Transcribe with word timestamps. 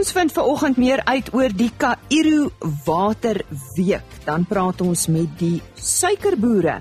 Ons 0.00 0.14
vind 0.16 0.32
vanoggend 0.32 0.78
meer 0.80 1.00
uit 1.04 1.26
oor 1.36 1.52
die 1.52 1.68
Kairu 1.76 2.46
Waterweek. 2.86 4.14
Dan 4.24 4.46
praat 4.48 4.80
ons 4.80 5.02
met 5.12 5.28
die 5.36 5.58
suikerboere. 5.76 6.78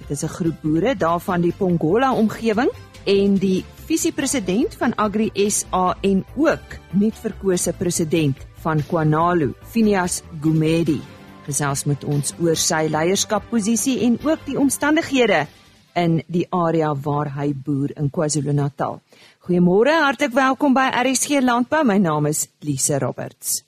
Dit 0.00 0.10
is 0.10 0.24
'n 0.24 0.34
groep 0.38 0.58
boere 0.62 0.96
daarvan 0.96 1.40
die 1.40 1.52
Pongola 1.52 2.10
omgewing 2.12 2.70
en 3.06 3.38
die 3.38 3.64
visiepresident 3.86 4.74
van 4.74 4.94
Agri 4.96 5.30
SA 5.48 5.94
en 6.00 6.24
ook 6.34 6.66
net 6.90 7.14
verkose 7.14 7.72
president 7.72 8.36
van 8.62 8.82
Kwanalu, 8.86 9.54
Phineas 9.62 10.22
Gumedi, 10.40 11.00
gesels 11.46 11.84
met 11.84 12.04
ons 12.04 12.34
oor 12.40 12.56
sy 12.56 12.88
leierskapposisie 12.90 14.00
en 14.00 14.18
ook 14.22 14.38
die 14.46 14.58
omstandighede 14.58 15.46
in 15.94 16.22
die 16.26 16.46
area 16.50 16.94
waar 16.94 17.30
hy 17.34 17.52
boer 17.54 17.92
in 17.96 18.10
KwaZulu-Natal. 18.10 19.00
Goeiemôre, 19.48 19.94
hartlik 20.04 20.34
welkom 20.36 20.74
by 20.76 20.90
RSG 20.92 21.38
Landbou. 21.40 21.78
My 21.88 21.94
naam 21.96 22.26
is 22.28 22.42
Lise 22.60 22.98
Roberts. 23.00 23.62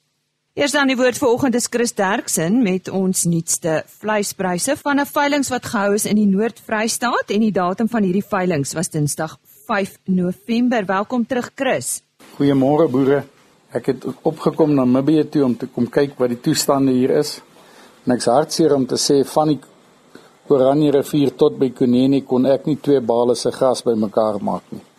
Eers 0.53 0.75
dan 0.77 0.91
die 0.93 0.97
woord 0.99 1.17
vanoggend 1.17 1.55
is 1.57 1.71
Chris 1.73 1.95
Derksen 1.97 2.59
met 2.61 2.91
ons 2.93 3.23
nuutste 3.25 3.79
vleispryse 4.03 4.75
van 4.77 5.01
'n 5.01 5.09
veiling 5.09 5.47
wat 5.49 5.65
gehou 5.65 5.95
is 5.95 6.05
in 6.05 6.21
die 6.21 6.27
Noord-Vrystaat 6.29 7.33
en 7.33 7.41
die 7.41 7.53
datum 7.53 7.89
van 7.89 8.03
hierdie 8.03 8.27
veiling 8.29 8.67
was 8.75 8.91
Dinsdag 8.91 9.39
5 9.67 9.97
November. 10.05 10.85
Welkom 10.85 11.27
terug 11.27 11.51
Chris. 11.55 12.03
Goeiemôre 12.37 12.91
boere. 12.91 13.25
Ek 13.73 13.87
het 13.87 14.05
opgekom 14.23 14.75
na 14.75 14.85
Namibië 14.85 15.31
toe 15.31 15.45
om 15.45 15.57
te 15.57 15.67
kom 15.67 15.89
kyk 15.89 16.19
wat 16.19 16.29
die 16.29 16.41
toestande 16.41 16.93
hier 16.93 17.11
is. 17.11 17.41
En 18.05 18.13
ek's 18.13 18.27
hartseer 18.27 18.75
om 18.75 18.87
te 18.87 18.97
sê 18.97 19.25
van 19.25 19.49
die 19.49 19.61
Oranje 20.47 20.91
rivier 20.91 21.35
tot 21.37 21.59
by 21.59 21.71
Kunene 21.71 22.21
kon 22.21 22.45
ek 22.47 22.67
nie 22.67 22.77
twee 22.77 23.01
bale 23.01 23.35
se 23.35 23.51
gras 23.51 23.83
bymekaar 23.83 24.43
maak 24.43 24.63
nie. 24.69 24.90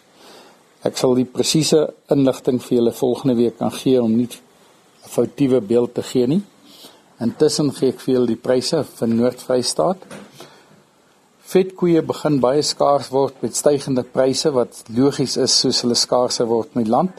Ek 0.81 0.97
sal 0.97 1.13
die 1.13 1.27
presiese 1.29 1.83
inligting 2.09 2.57
vir 2.63 2.79
julle 2.79 2.91
volgende 2.97 3.35
week 3.37 3.59
kan 3.59 3.71
gee 3.71 4.01
om 4.01 4.15
nie 4.17 4.27
'n 4.27 5.09
foutiewe 5.15 5.61
beeld 5.61 5.93
te 5.93 6.03
gee 6.03 6.27
nie. 6.27 6.41
Intussen 7.19 7.71
gee 7.71 7.89
ek 7.89 7.99
vir 7.99 8.13
julle 8.15 8.27
die 8.27 8.43
pryse 8.47 8.83
vir 8.83 9.07
Noord-Vrystaat. 9.07 9.97
Vetkoeie 11.51 12.01
begin 12.01 12.39
baie 12.39 12.61
skaars 12.61 13.11
word 13.11 13.41
met 13.41 13.55
stygende 13.55 14.03
pryse 14.03 14.51
wat 14.51 14.83
logies 14.95 15.37
is 15.37 15.59
soos 15.59 15.81
hulle 15.81 15.95
skaarser 15.95 16.47
word 16.47 16.73
die 16.73 16.89
land 16.89 17.11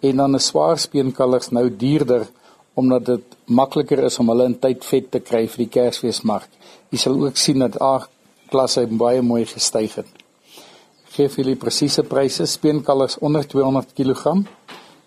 en 0.00 0.16
dan 0.16 0.34
'n 0.34 0.40
swaar 0.40 0.78
speenkalvers 0.78 1.50
nou 1.50 1.68
duurder 1.70 2.26
omdat 2.74 3.04
dit 3.06 3.24
makliker 3.46 4.04
is 4.04 4.18
om 4.18 4.28
hulle 4.28 4.44
in 4.44 4.58
tyd 4.58 4.84
vet 4.84 5.10
te 5.10 5.20
kry 5.20 5.46
vir 5.46 5.64
die 5.64 5.72
Kersfeesmark. 5.76 6.48
Jy 6.90 6.98
sal 6.98 7.24
ook 7.24 7.36
sien 7.36 7.58
dat 7.58 7.80
A 7.80 8.08
klasse 8.50 8.86
baie 8.86 9.22
mooi 9.22 9.44
gestyg 9.46 9.94
het. 9.94 10.17
Gee 11.18 11.26
vir 11.26 11.40
julle 11.42 11.58
presiese 11.58 12.04
pryse 12.06 12.44
speenkalvers 12.46 13.16
onder 13.26 13.42
200 13.42 13.90
kg 13.90 14.38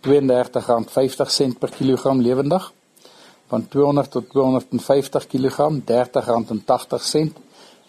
R32.50 0.04 1.54
per 1.62 1.72
kilogram 1.72 2.20
lewendig 2.20 2.66
van 3.48 3.64
200 3.76 4.12
tot 4.12 4.26
250 4.34 5.28
kg 5.32 5.70
R30.80 5.88 7.32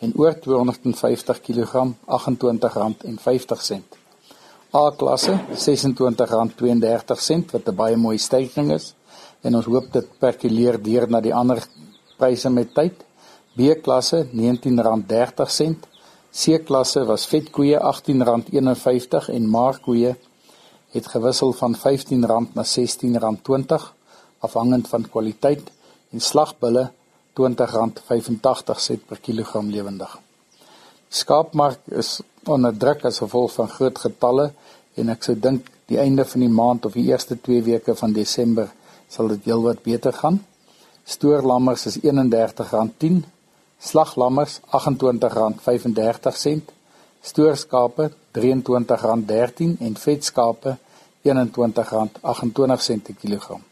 en 0.06 0.14
oor 0.22 0.38
250 0.38 1.42
kg 1.48 1.72
R28.50 2.20 3.98
A 4.70 4.84
klasse 5.02 5.34
R26.32 5.58 7.50
wat 7.50 7.66
'n 7.66 7.74
baie 7.74 7.96
mooi 7.96 8.18
stygings 8.18 8.74
is. 8.74 8.94
En 9.42 9.56
ons 9.56 9.66
hoop 9.66 9.92
dit 9.92 10.06
perkuleer 10.18 10.82
deur 10.82 11.10
na 11.10 11.20
die 11.20 11.34
ander 11.34 11.58
pryse 12.16 12.50
met 12.50 12.74
tyd. 12.74 12.94
B 13.56 13.60
klasse 13.82 14.26
R19.30 14.30 15.91
C 16.32 16.62
klasse 16.64 17.04
was 17.04 17.26
vetkoeie 17.28 17.76
R18.51 17.76 19.28
en 19.34 19.48
maarkoeie 19.52 20.14
het 20.92 21.06
gewissel 21.06 21.52
van 21.52 21.76
R15 21.76 22.24
na 22.24 22.64
R16.20 22.64 23.84
afhangend 24.40 24.88
van 24.88 25.08
kwaliteit 25.08 25.70
en 26.10 26.20
slagbulle 26.20 26.90
R20.85 27.36 29.04
per 29.08 29.20
kilogram 29.20 29.68
lewendig. 29.70 30.18
Skaapmark 31.08 31.80
is 31.86 32.20
onder 32.48 32.76
druk 32.76 33.04
as 33.04 33.20
gevolg 33.20 33.52
van 33.52 33.68
groot 33.68 33.98
getalle 33.98 34.52
en 34.96 35.12
ek 35.12 35.28
sou 35.28 35.36
dink 35.36 35.68
die 35.92 36.00
einde 36.00 36.24
van 36.24 36.40
die 36.40 36.52
maand 36.52 36.88
of 36.88 36.96
die 36.96 37.10
eerste 37.10 37.36
2 37.36 37.62
weke 37.68 37.94
van 37.96 38.16
Desember 38.16 38.72
sal 39.12 39.28
dit 39.34 39.44
heelwat 39.44 39.82
beter 39.84 40.16
gaan. 40.16 40.40
Stoorlammers 41.04 41.86
is 41.90 41.98
R31.10, 42.00 43.20
slaglammers 43.82 44.60
R28.35, 44.70 46.62
stoorskape 47.22 48.10
R23.13 48.38 49.78
en 49.78 49.96
vetskape 49.98 50.76
R21.28 51.22 53.02
per 53.02 53.14
kilogram. 53.20 53.62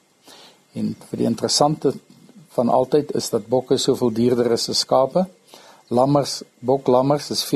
En 0.73 0.97
vir 1.11 1.19
die 1.19 1.27
interessante 1.27 1.93
van 2.55 2.69
altyd 2.71 3.15
is 3.19 3.31
dat 3.31 3.47
bokke 3.51 3.77
soveel 3.79 4.13
duurder 4.15 4.53
is 4.55 4.69
as 4.71 4.79
skape. 4.85 5.25
Lammers, 5.91 6.43
boklammers 6.59 7.31
is 7.35 7.45
R40.34 7.47 7.51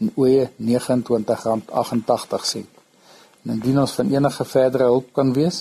en 0.00 0.12
ooe 0.16 0.48
R29.88. 0.48 0.52
En 3.44 3.50
indien 3.56 3.78
ons 3.80 3.96
van 3.98 4.08
enige 4.12 4.44
verdere 4.48 4.84
hulp 4.88 5.08
kan 5.16 5.32
wees, 5.36 5.56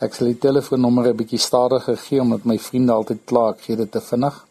ek 0.00 0.14
sal 0.14 0.26
die 0.26 0.38
telefoonnommer 0.38 1.08
'n 1.08 1.16
bietjie 1.16 1.38
stadiger 1.38 1.96
gee 1.96 2.20
omdat 2.20 2.44
my 2.44 2.58
vriende 2.58 2.92
altyd 2.92 3.18
kla 3.24 3.50
ek 3.50 3.60
gee 3.60 3.76
dit 3.76 3.92
te 3.92 4.00
vinnig. 4.00 4.46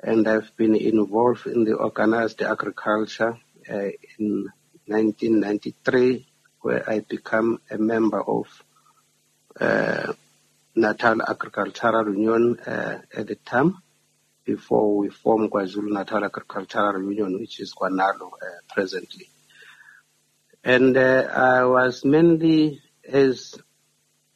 And 0.02 0.26
I've 0.26 0.56
been 0.56 0.75
involved 0.75 1.47
in 1.47 1.64
the 1.64 1.75
organized 1.75 2.41
agriculture 2.43 3.38
uh, 3.70 3.91
in 4.19 4.49
1993, 4.87 6.26
where 6.62 6.88
I 6.88 7.00
became 7.00 7.61
a 7.70 7.76
member 7.76 8.23
of 8.23 8.47
uh, 9.61 10.12
Natal 10.75 11.20
Agricultural 11.23 12.14
Union 12.14 12.58
uh, 12.61 12.99
at 13.14 13.26
the 13.26 13.35
time 13.35 13.76
before 14.44 14.97
we 14.97 15.11
formed 15.11 15.50
KwaZulu 15.50 15.93
Natal 15.93 16.25
Agricultural 16.25 17.03
Union, 17.03 17.38
which 17.38 17.61
is 17.61 17.75
Kwanalo 17.75 18.32
uh, 18.32 18.46
presently. 18.73 19.29
And 20.64 20.96
uh, 20.96 21.29
I 21.32 21.64
was 21.64 22.05
mainly, 22.05 22.82
as 23.06 23.55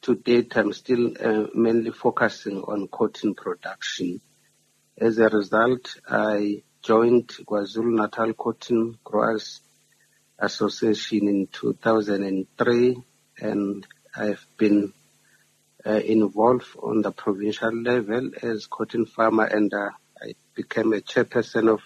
to 0.03 0.15
date, 0.15 0.55
I'm 0.57 0.73
still 0.73 1.13
uh, 1.19 1.47
mainly 1.53 1.91
focusing 1.91 2.57
on 2.61 2.87
cotton 2.87 3.33
production. 3.33 4.21
As 4.97 5.17
a 5.17 5.27
result, 5.27 5.99
I 6.07 6.63
joined 6.81 7.27
KwaZulu-Natal 7.27 8.33
Cotton 8.33 8.97
Growers 9.03 9.59
Association 10.39 11.27
in 11.27 11.47
2003 11.47 13.03
and 13.41 13.85
I've 14.15 14.47
been 14.55 14.93
uh, 15.85 15.91
involved 15.91 16.67
on 16.81 17.01
the 17.01 17.11
provincial 17.11 17.75
level 17.75 18.31
as 18.41 18.67
cotton 18.67 19.05
farmer 19.05 19.43
and 19.43 19.73
uh, 19.73 19.89
I 20.21 20.35
became 20.55 20.93
a 20.93 21.01
chairperson 21.01 21.73
of 21.73 21.81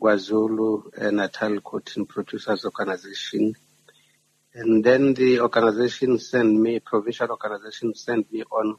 KwaZulu 0.00 1.02
uh, 1.02 1.10
Natal 1.10 1.60
Cotton 1.62 2.06
Producers 2.06 2.64
Organization. 2.64 3.56
And 4.54 4.84
then 4.84 5.14
the 5.14 5.40
organization 5.40 6.20
sent 6.20 6.54
me, 6.54 6.78
provincial 6.78 7.30
organization 7.30 7.92
sent 7.96 8.32
me 8.32 8.44
on 8.44 8.76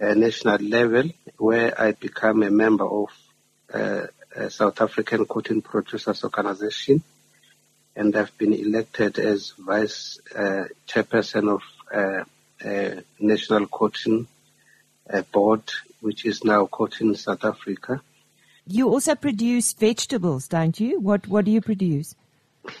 national 0.00 0.58
level 0.58 1.10
where 1.36 1.78
I 1.80 1.92
become 1.92 2.42
a 2.42 2.50
member 2.50 2.86
of 2.86 3.08
uh, 3.72 4.06
a 4.34 4.50
South 4.50 4.80
African 4.80 5.26
Cotton 5.26 5.62
Producers 5.62 6.24
Organization. 6.24 7.02
And 7.96 8.16
I've 8.16 8.36
been 8.38 8.54
elected 8.54 9.18
as 9.18 9.52
vice 9.58 10.18
uh, 10.34 10.64
chairperson 10.88 11.54
of 11.54 11.62
uh, 11.92 12.24
National 13.18 13.66
Cotton 13.66 14.26
Board, 15.32 15.62
which 16.00 16.24
is 16.24 16.44
now 16.44 16.66
Cotton 16.66 17.14
South 17.16 17.44
Africa. 17.44 18.00
You 18.66 18.88
also 18.88 19.16
produce 19.16 19.72
vegetables, 19.72 20.46
don't 20.46 20.78
you? 20.78 21.00
What 21.00 21.26
What 21.26 21.44
do 21.46 21.50
you 21.50 21.60
produce? 21.60 22.14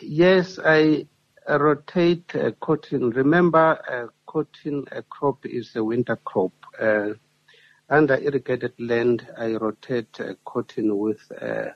Yes, 0.00 0.58
I 0.64 1.06
rotate 1.48 2.34
uh, 2.34 2.50
cotton. 2.60 3.10
Remember, 3.10 3.78
uh, 3.90 4.06
cotton 4.26 4.84
uh, 4.92 5.02
crop 5.08 5.46
is 5.46 5.74
a 5.76 5.84
winter 5.84 6.16
crop. 6.16 6.52
Uh, 6.80 7.14
under 7.88 8.16
irrigated 8.16 8.74
land, 8.78 9.26
I 9.36 9.54
rotate 9.54 10.20
uh, 10.20 10.34
cotton 10.44 10.96
with 10.96 11.20
uh, 11.40 11.70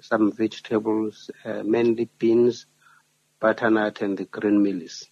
some 0.00 0.32
vegetables, 0.32 1.30
mainly 1.64 2.10
beans, 2.18 2.66
butternut, 3.40 4.02
and 4.02 4.18
the 4.18 4.24
green 4.26 4.62
mealies. 4.62 5.06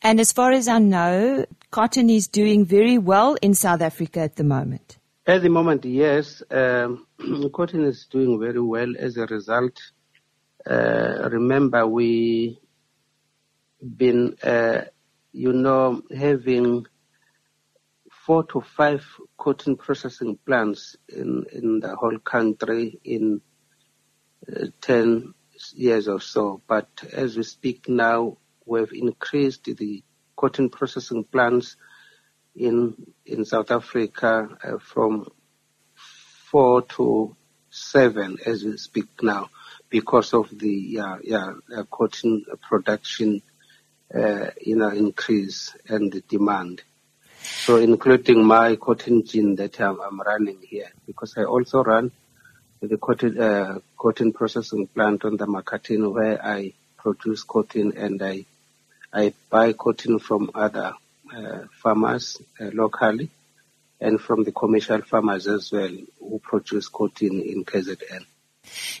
And 0.00 0.20
as 0.20 0.32
far 0.32 0.52
as 0.52 0.68
I 0.68 0.78
know, 0.78 1.46
cotton 1.70 2.08
is 2.10 2.28
doing 2.28 2.64
very 2.64 2.98
well 2.98 3.34
in 3.42 3.54
South 3.54 3.82
Africa 3.82 4.20
at 4.20 4.36
the 4.36 4.44
moment. 4.44 4.98
At 5.26 5.42
the 5.42 5.48
moment, 5.48 5.84
yes. 5.84 6.42
Um, 6.50 7.06
cotton 7.52 7.84
is 7.84 8.06
doing 8.06 8.38
very 8.38 8.60
well 8.60 8.94
as 8.96 9.16
a 9.16 9.26
result. 9.26 9.80
Uh, 10.64 11.28
remember, 11.30 11.86
we 11.86 12.60
been, 13.86 14.36
uh, 14.42 14.82
you 15.32 15.52
know, 15.52 16.02
having 16.14 16.86
four 18.10 18.44
to 18.44 18.60
five 18.60 19.04
cotton 19.38 19.76
processing 19.76 20.38
plants 20.44 20.96
in, 21.08 21.44
in 21.52 21.80
the 21.80 21.94
whole 21.94 22.18
country 22.18 22.98
in 23.04 23.40
uh, 24.50 24.66
10 24.80 25.34
years 25.74 26.08
or 26.08 26.20
so. 26.20 26.62
But 26.66 26.88
as 27.12 27.36
we 27.36 27.42
speak 27.42 27.88
now, 27.88 28.38
we've 28.64 28.92
increased 28.92 29.64
the 29.64 30.02
cotton 30.36 30.68
processing 30.68 31.24
plants 31.24 31.76
in 32.54 32.94
in 33.24 33.44
South 33.44 33.70
Africa 33.70 34.48
uh, 34.62 34.78
from 34.78 35.28
four 36.50 36.82
to 36.82 37.36
seven 37.70 38.38
as 38.46 38.64
we 38.64 38.76
speak 38.76 39.06
now 39.22 39.50
because 39.90 40.32
of 40.32 40.48
the 40.58 40.70
yeah 40.70 41.16
yeah 41.22 41.52
uh, 41.76 41.84
cotton 41.84 42.44
production 42.62 43.42
uh, 44.14 44.50
you 44.60 44.76
know 44.76 44.88
increase 44.88 45.76
and 45.88 46.12
the 46.12 46.20
demand. 46.22 46.82
So 47.38 47.76
including 47.76 48.44
my 48.44 48.76
cotton 48.76 49.24
gin 49.24 49.56
that 49.56 49.80
I'm, 49.80 50.00
I'm 50.00 50.20
running 50.20 50.58
here 50.62 50.90
because 51.06 51.34
I 51.36 51.44
also 51.44 51.82
run 51.84 52.10
the 52.80 52.98
cotton 52.98 53.40
uh, 53.40 53.78
cotton 53.96 54.32
processing 54.32 54.86
plant 54.88 55.24
on 55.24 55.36
the 55.36 55.46
Makhathini 55.46 56.12
where 56.12 56.44
I 56.44 56.72
produce 56.96 57.42
cotton 57.42 57.96
and 57.96 58.22
I 58.22 58.44
I 59.12 59.32
buy 59.50 59.72
cotton 59.72 60.18
from 60.18 60.50
other 60.54 60.94
uh, 61.34 61.58
farmers 61.82 62.36
uh, 62.60 62.70
locally 62.72 63.30
and 64.00 64.20
from 64.20 64.44
the 64.44 64.52
commercial 64.52 65.02
farmers 65.02 65.46
as 65.46 65.72
well 65.72 65.96
who 66.18 66.38
produce 66.38 66.88
cotton 66.88 67.40
in 67.40 67.64
KZN. 67.64 68.24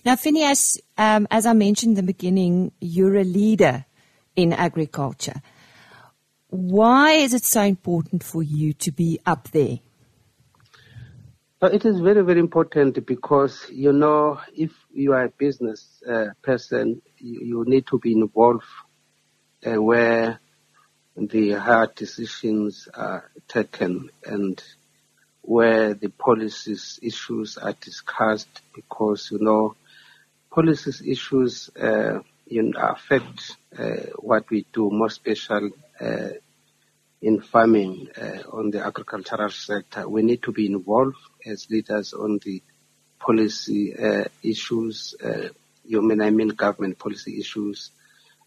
Now, 0.04 0.16
Phineas, 0.16 0.78
um, 0.96 1.26
as 1.30 1.44
I 1.44 1.52
mentioned 1.52 1.98
in 1.98 2.06
the 2.06 2.12
beginning, 2.12 2.72
you're 2.80 3.16
a 3.16 3.24
leader 3.24 3.84
in 4.36 4.52
agriculture. 4.52 5.40
Why 6.48 7.12
is 7.12 7.34
it 7.34 7.44
so 7.44 7.62
important 7.62 8.22
for 8.22 8.42
you 8.42 8.72
to 8.74 8.92
be 8.92 9.18
up 9.26 9.48
there? 9.50 9.80
It 11.62 11.84
is 11.84 12.00
very, 12.00 12.22
very 12.22 12.38
important 12.38 13.04
because, 13.06 13.66
you 13.72 13.92
know, 13.92 14.40
if 14.54 14.70
you 14.92 15.14
are 15.14 15.24
a 15.24 15.30
business 15.30 16.02
uh, 16.08 16.26
person, 16.42 17.00
you, 17.18 17.40
you, 17.40 17.64
need 17.66 17.86
to 17.88 17.98
be 17.98 18.12
involved 18.12 18.66
uh, 19.64 19.82
where 19.82 20.38
the 21.16 21.52
hard 21.52 21.94
decisions 21.94 22.88
are 22.94 23.30
taken 23.48 24.10
and 24.24 24.62
where 25.40 25.94
the 25.94 26.08
policies 26.08 27.00
issues 27.02 27.56
are 27.56 27.74
discussed 27.80 28.60
because, 28.74 29.30
you 29.32 29.38
know, 29.40 29.74
policies 30.50 31.00
issues 31.00 31.70
uh, 31.80 32.20
know, 32.48 32.80
affect 32.80 33.56
uh, 33.78 34.10
what 34.18 34.48
we 34.50 34.66
do, 34.72 34.90
more 34.90 35.10
special 35.10 35.70
uh, 36.00 36.28
in 37.20 37.40
farming 37.40 38.08
uh, 38.20 38.42
on 38.52 38.70
the 38.70 38.84
agricultural 38.84 39.50
sector. 39.50 40.08
We 40.08 40.22
need 40.22 40.42
to 40.42 40.52
be 40.52 40.66
involved 40.66 41.16
as 41.44 41.68
leaders 41.70 42.12
on 42.12 42.38
the 42.44 42.62
policy 43.18 43.94
issues, 44.42 45.14
you 45.84 46.02
mean 46.02 46.20
I 46.20 46.30
mean 46.30 46.48
government 46.48 46.98
policy 46.98 47.40
issues, 47.40 47.90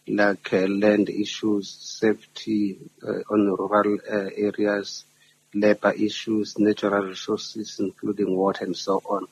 like 0.06 0.52
land 0.52 1.10
issues, 1.10 1.68
safety 1.68 2.78
on 3.02 3.46
rural 3.46 3.98
areas, 4.06 5.04
labor 5.52 5.92
issues, 5.92 6.58
natural 6.58 7.04
resources, 7.08 7.78
including 7.80 8.34
water 8.34 8.64
and 8.64 8.76
so 8.76 9.02
on. 9.04 9.26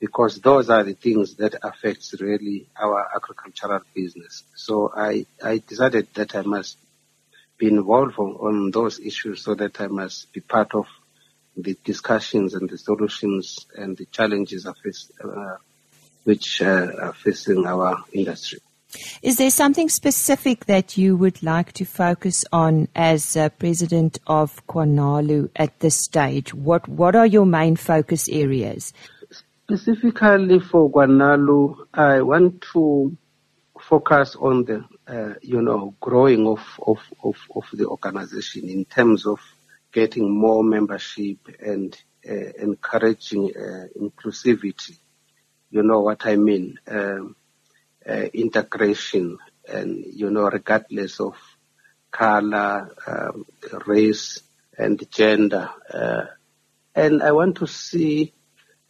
Because 0.00 0.40
those 0.40 0.70
are 0.70 0.84
the 0.84 0.94
things 0.94 1.34
that 1.36 1.56
affects 1.62 2.20
really 2.20 2.68
our 2.80 3.08
agricultural 3.16 3.80
business. 3.94 4.44
So 4.54 4.92
I, 4.94 5.26
I 5.42 5.58
decided 5.58 6.08
that 6.14 6.36
I 6.36 6.42
must 6.42 6.78
be 7.58 7.66
involved 7.66 8.18
on, 8.18 8.70
those 8.70 9.00
issues 9.00 9.42
so 9.42 9.54
that 9.56 9.80
I 9.80 9.88
must 9.88 10.32
be 10.32 10.40
part 10.40 10.74
of 10.74 10.86
the 11.56 11.76
discussions 11.84 12.54
and 12.54 12.70
the 12.70 12.78
solutions 12.78 13.66
and 13.76 13.96
the 13.96 14.06
challenges 14.06 14.64
uh, 14.64 14.72
which 16.22 16.62
uh, 16.62 16.86
are 17.00 17.12
facing 17.12 17.66
our 17.66 18.04
industry. 18.12 18.60
Is 19.22 19.36
there 19.36 19.50
something 19.50 19.90
specific 19.90 20.64
that 20.64 20.96
you 20.96 21.16
would 21.16 21.42
like 21.42 21.72
to 21.72 21.84
focus 21.84 22.44
on 22.52 22.88
as 22.96 23.36
uh, 23.36 23.50
president 23.50 24.18
of 24.26 24.66
KwaNalu 24.66 25.50
at 25.56 25.78
this 25.80 25.96
stage? 25.96 26.54
What 26.54 26.88
What 26.88 27.14
are 27.14 27.26
your 27.26 27.44
main 27.44 27.76
focus 27.76 28.28
areas? 28.30 28.94
Specifically 29.70 30.60
for 30.60 30.90
Guanalu, 30.90 31.88
I 31.92 32.22
want 32.22 32.64
to 32.72 33.14
focus 33.78 34.34
on 34.34 34.64
the 34.64 34.84
uh, 35.06 35.34
you 35.42 35.60
know 35.60 35.94
growing 36.00 36.46
of, 36.46 36.60
of, 36.80 36.98
of, 37.22 37.36
of, 37.54 37.64
the 37.74 37.86
organization 37.86 38.66
in 38.70 38.86
terms 38.86 39.26
of 39.26 39.40
getting 39.92 40.30
more 40.30 40.64
membership 40.64 41.36
and 41.60 41.94
uh, 42.26 42.52
encouraging 42.58 43.52
uh, 43.54 43.88
inclusivity. 44.00 44.96
You 45.70 45.82
know 45.82 46.00
what 46.00 46.24
I 46.24 46.36
mean. 46.36 46.78
Um, 46.86 47.36
uh, 48.08 48.26
integration 48.32 49.36
and, 49.68 50.02
you 50.06 50.30
know, 50.30 50.48
regardless 50.48 51.20
of 51.20 51.34
color, 52.10 52.90
um, 53.06 53.44
race, 53.86 54.40
and 54.78 54.98
gender. 55.10 55.68
Uh, 55.92 56.24
and 56.94 57.22
I 57.22 57.32
want 57.32 57.58
to 57.58 57.66
see 57.66 58.32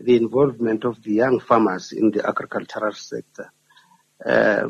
the 0.00 0.16
involvement 0.16 0.84
of 0.84 1.02
the 1.02 1.12
young 1.12 1.40
farmers 1.40 1.92
in 1.92 2.10
the 2.10 2.26
agricultural 2.26 2.92
sector. 2.92 3.52
Uh, 4.24 4.68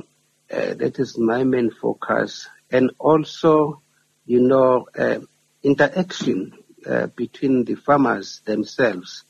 uh, 0.51 0.75
that 0.75 0.99
is 0.99 1.19
my 1.19 1.45
main 1.45 1.71
focus. 1.71 2.49
And 2.71 2.93
also, 2.99 3.83
you 4.25 4.41
know, 4.41 4.87
uh, 4.97 5.21
interaction 5.63 6.53
uh, 6.87 7.07
between 7.09 7.65
the 7.65 7.75
farmers 7.75 8.41
themselves 8.45 9.25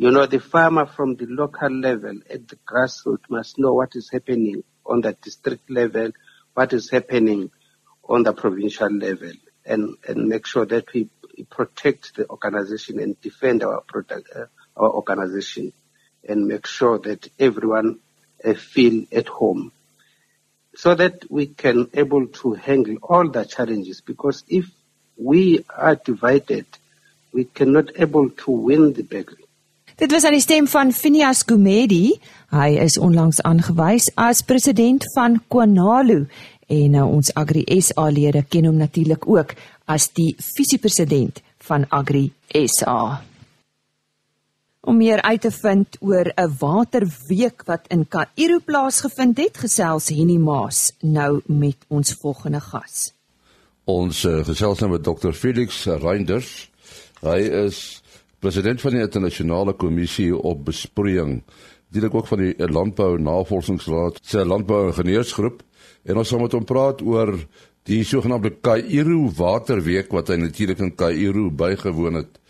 you 0.00 0.10
know, 0.10 0.24
the 0.24 0.40
farmer 0.40 0.86
from 0.86 1.16
the 1.16 1.26
local 1.26 1.70
level 1.70 2.20
at 2.30 2.48
the 2.48 2.56
grassroots 2.66 3.28
must 3.28 3.58
know 3.58 3.74
what 3.74 3.94
is 3.94 4.08
happening 4.10 4.64
on 4.86 5.02
the 5.02 5.12
district 5.12 5.68
level, 5.70 6.12
what 6.54 6.72
is 6.72 6.88
happening 6.88 7.50
on 8.08 8.22
the 8.22 8.32
provincial 8.32 8.90
level, 8.90 9.32
and, 9.66 9.96
and 10.08 10.26
make 10.26 10.46
sure 10.46 10.64
that 10.64 10.90
we 10.94 11.10
protect 11.50 12.16
the 12.16 12.26
organization 12.30 12.98
and 12.98 13.20
defend 13.20 13.62
our 13.62 13.82
product, 13.82 14.30
uh, 14.34 14.46
our 14.80 14.90
organization, 15.00 15.72
and 16.28 16.46
make 16.46 16.66
sure 16.66 16.98
that 16.98 17.28
everyone 17.38 17.98
uh, 18.44 18.54
feel 18.54 19.04
at 19.12 19.28
home. 19.28 19.70
so 20.74 20.94
that 20.94 21.24
we 21.30 21.46
can 21.46 21.88
able 21.94 22.26
to 22.28 22.54
handle 22.54 22.96
all 23.02 23.28
the 23.28 23.44
challenges 23.44 24.00
because 24.00 24.44
if 24.48 24.66
we 25.16 25.64
are 25.76 25.96
divided 25.96 26.66
we 27.32 27.44
cannot 27.44 27.90
able 27.98 28.30
to 28.30 28.50
win 28.50 28.92
the 28.92 29.02
battle 29.02 29.36
Dit 30.00 30.14
was 30.16 30.24
aan 30.24 30.32
die 30.32 30.40
stem 30.40 30.64
van 30.64 30.94
Phineas 30.96 31.42
Gumedi. 31.44 32.14
Hy 32.56 32.68
is 32.80 32.94
onlangs 32.96 33.42
aangewys 33.44 34.06
as 34.16 34.40
president 34.40 35.04
van 35.12 35.36
Kwanalu 35.52 36.22
en 36.72 36.96
uh, 36.96 37.04
ons 37.04 37.28
Agri 37.36 37.66
SA 37.84 38.06
lede 38.08 38.40
ken 38.48 38.64
hom 38.70 38.78
natuurlik 38.80 39.28
ook 39.28 39.52
as 39.84 40.08
die 40.16 40.30
visiepresident 40.40 41.42
van 41.68 41.84
Agri 41.92 42.30
SA. 42.48 43.20
Om 44.80 44.96
meer 44.96 45.20
uit 45.22 45.40
te 45.40 45.50
vind 45.52 45.96
oor 46.00 46.32
'n 46.34 46.54
waterweek 46.58 47.62
wat 47.68 47.84
in 47.88 48.08
Kaïro 48.08 48.58
plaasgevind 48.64 49.36
het, 49.36 49.58
gesels 49.58 50.08
Henny 50.08 50.36
Maas 50.36 50.92
nou 51.00 51.40
met 51.46 51.76
ons 51.88 52.14
volgende 52.14 52.60
gas. 52.60 53.12
Ons 53.84 54.24
uh, 54.24 54.44
gesels 54.44 54.80
nou 54.80 54.90
met 54.90 55.02
Dr 55.02 55.32
Felix 55.32 55.84
Reinders. 55.84 56.70
Hy 57.20 57.40
is 57.66 58.02
president 58.38 58.80
van 58.80 58.90
die 58.90 59.04
internasionale 59.04 59.72
kommissie 59.72 60.32
op 60.36 60.64
besproeiing, 60.64 61.42
dielik 61.92 62.14
ook 62.14 62.26
van 62.26 62.38
die 62.38 62.54
Landbou 62.56 63.18
Navorsingsraad 63.18 64.18
se 64.22 64.46
landbouingenieursgroep 64.46 65.62
en 66.04 66.16
ons 66.16 66.28
gaan 66.28 66.40
met 66.40 66.52
hom 66.52 66.64
praat 66.64 67.02
oor 67.02 67.36
die 67.84 68.04
sogenaamde 68.04 68.56
Kaïro 68.60 69.28
Waterweek 69.36 70.08
wat 70.12 70.28
hy 70.28 70.40
natuurlik 70.40 70.78
in 70.78 70.94
Kaïro 70.94 71.50
bygewoon 71.50 72.14
het. 72.14 72.40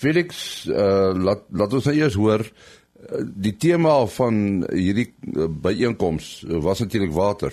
Felix, 0.00 0.64
uh, 0.64 1.12
laat 1.12 1.42
laat 1.52 1.74
ons 1.76 1.88
nou 1.90 1.96
eers 1.96 2.14
hoor 2.16 2.44
uh, 2.46 3.24
die 3.46 3.52
tema 3.60 3.98
van 4.16 4.38
hierdie 4.72 5.10
uh, 5.10 5.48
byeenkoms 5.66 6.30
uh, 6.46 6.60
was 6.64 6.80
natuurlik 6.80 7.12
water. 7.12 7.52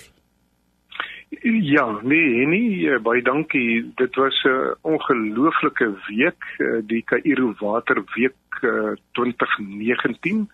Ja, 1.43 1.85
nee, 2.07 2.45
nee, 2.47 2.99
baie 3.03 3.21
dankie. 3.21 3.91
Dit 3.99 4.15
was 4.15 4.39
'n 4.43 4.47
uh, 4.47 4.71
ongelooflike 4.81 5.89
week, 6.07 6.43
uh, 6.57 6.79
die 6.87 7.03
Kaïro 7.03 7.53
Waterweek 7.59 8.63
uh, 8.63 8.95
2019. 9.11 10.47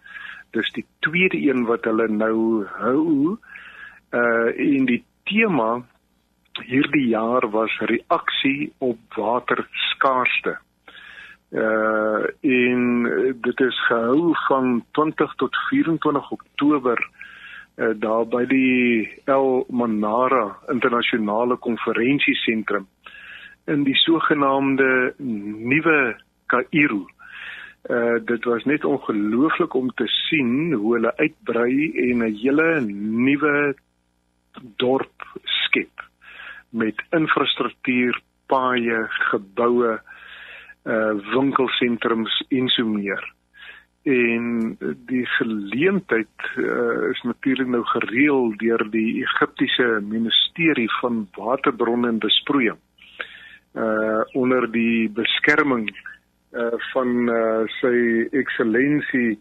Dis 0.52 0.72
die 0.74 0.86
tweede 1.00 1.38
een 1.38 1.66
wat 1.70 1.86
hulle 1.86 2.08
nou 2.10 2.66
hou. 2.66 3.38
Uh 4.14 4.50
en 4.58 4.86
die 4.86 5.04
tema 5.24 5.82
hierdie 6.62 7.08
jaar 7.08 7.50
was 7.50 7.80
reaksie 7.80 8.74
op 8.78 9.00
waterskaarste 9.16 10.58
uh 11.54 12.26
in 12.42 13.04
dit 13.42 13.60
is 13.60 13.86
gehou 13.86 14.34
van 14.48 14.86
20 14.92 15.34
tot 15.36 15.56
24 15.70 16.32
Oktober 16.32 17.10
uh, 17.76 17.90
daar 17.96 18.26
by 18.28 18.46
die 18.50 19.22
El 19.26 19.66
Manara 19.70 20.58
internasionale 20.74 21.58
konferensiesentrum 21.58 22.88
in 23.66 23.84
die 23.84 23.96
sogenaamde 23.96 25.14
nuwe 25.18 26.16
Kaïro. 26.46 27.06
Uh 27.90 28.18
dit 28.26 28.44
was 28.50 28.66
net 28.66 28.86
ongelooflik 28.86 29.74
om 29.74 29.92
te 29.94 30.08
sien 30.08 30.74
hoe 30.74 30.96
hulle 30.96 31.14
uitbrei 31.18 31.92
en 32.10 32.26
'n 32.26 32.36
hele 32.42 32.82
nuwe 32.82 33.76
dorp 34.78 35.28
skep 35.44 36.10
met 36.70 36.96
infrastruktuur, 37.12 38.22
paaie, 38.48 39.06
geboue 39.30 40.00
uh 40.84 41.14
winkelsentrums 41.32 42.44
en 42.50 42.68
so 42.68 42.86
meer. 42.86 43.24
En 44.04 44.76
die 45.08 45.26
geleentheid 45.38 46.48
uh, 46.60 47.10
is 47.10 47.22
natuurlik 47.24 47.70
nou 47.72 47.84
gereël 47.88 48.52
deur 48.60 48.84
die 48.92 49.22
Egiptiese 49.24 50.02
Ministerie 50.04 50.90
van 51.00 51.28
Waterbronne 51.38 52.08
en 52.12 52.20
Besproeiing. 52.20 52.80
Uh 53.74 54.22
onder 54.34 54.68
die 54.72 55.10
beskerming 55.10 55.88
uh 56.52 56.76
van 56.92 57.30
uh, 57.30 57.64
sy 57.80 58.28
eksellensie 58.44 59.40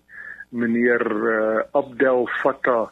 meneer 0.50 1.02
uh, 1.10 1.60
Abdel 1.72 2.28
Fattah 2.40 2.90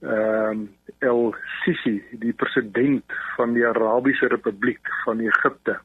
ehm 0.00 0.60
uh, 0.62 0.68
El 0.98 1.34
Sisi, 1.62 2.00
die 2.18 2.32
president 2.32 3.04
van 3.36 3.52
die 3.54 3.66
Arabiese 3.66 4.26
Republiek 4.26 4.90
van 5.04 5.20
Egipte 5.22 5.76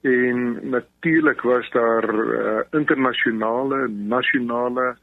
en 0.00 0.70
natuurlik 0.70 1.40
was 1.42 1.70
daar 1.70 2.06
uh, 2.14 2.60
internasionale, 2.70 3.88
nasionale 3.88 4.96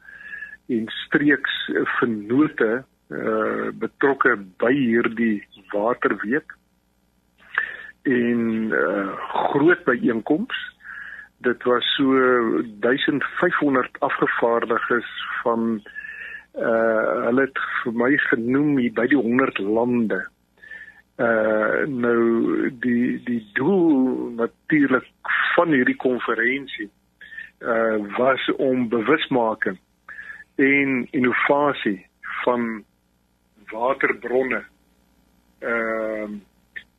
en 0.66 0.84
streeks 0.86 1.70
vennote 1.98 2.84
uh, 3.08 3.68
betrokke 3.74 4.36
by 4.58 4.72
hierdie 4.72 5.44
waterweek. 5.70 6.56
En 8.02 8.40
uh, 8.72 9.12
groot 9.52 9.84
byeenkoms 9.84 10.64
dit 11.38 11.62
was 11.62 11.84
so 11.94 12.12
1500 12.80 13.88
afgevaardiges 13.98 15.06
van 15.42 15.82
uh 16.56 17.24
hulle 17.26 17.42
het 17.44 17.58
vir 17.82 17.92
my 18.00 18.08
genoem 18.30 18.78
hier 18.80 18.92
by 18.96 19.04
die 19.12 19.18
100 19.20 19.58
lande 19.60 20.22
uh 21.16 21.86
nou 21.88 22.20
die 22.80 23.22
die 23.24 23.40
doel 23.52 24.32
natuurlik 24.36 25.06
van 25.54 25.72
hierdie 25.72 25.96
konferensie 25.96 26.90
uh 27.60 27.96
was 28.18 28.50
om 28.56 28.88
bewusmaking 28.88 29.78
en 30.56 31.08
innovasie 31.10 32.06
van 32.44 32.84
waterbronne 33.72 34.64
ehm 35.58 36.32
uh, 36.32 36.40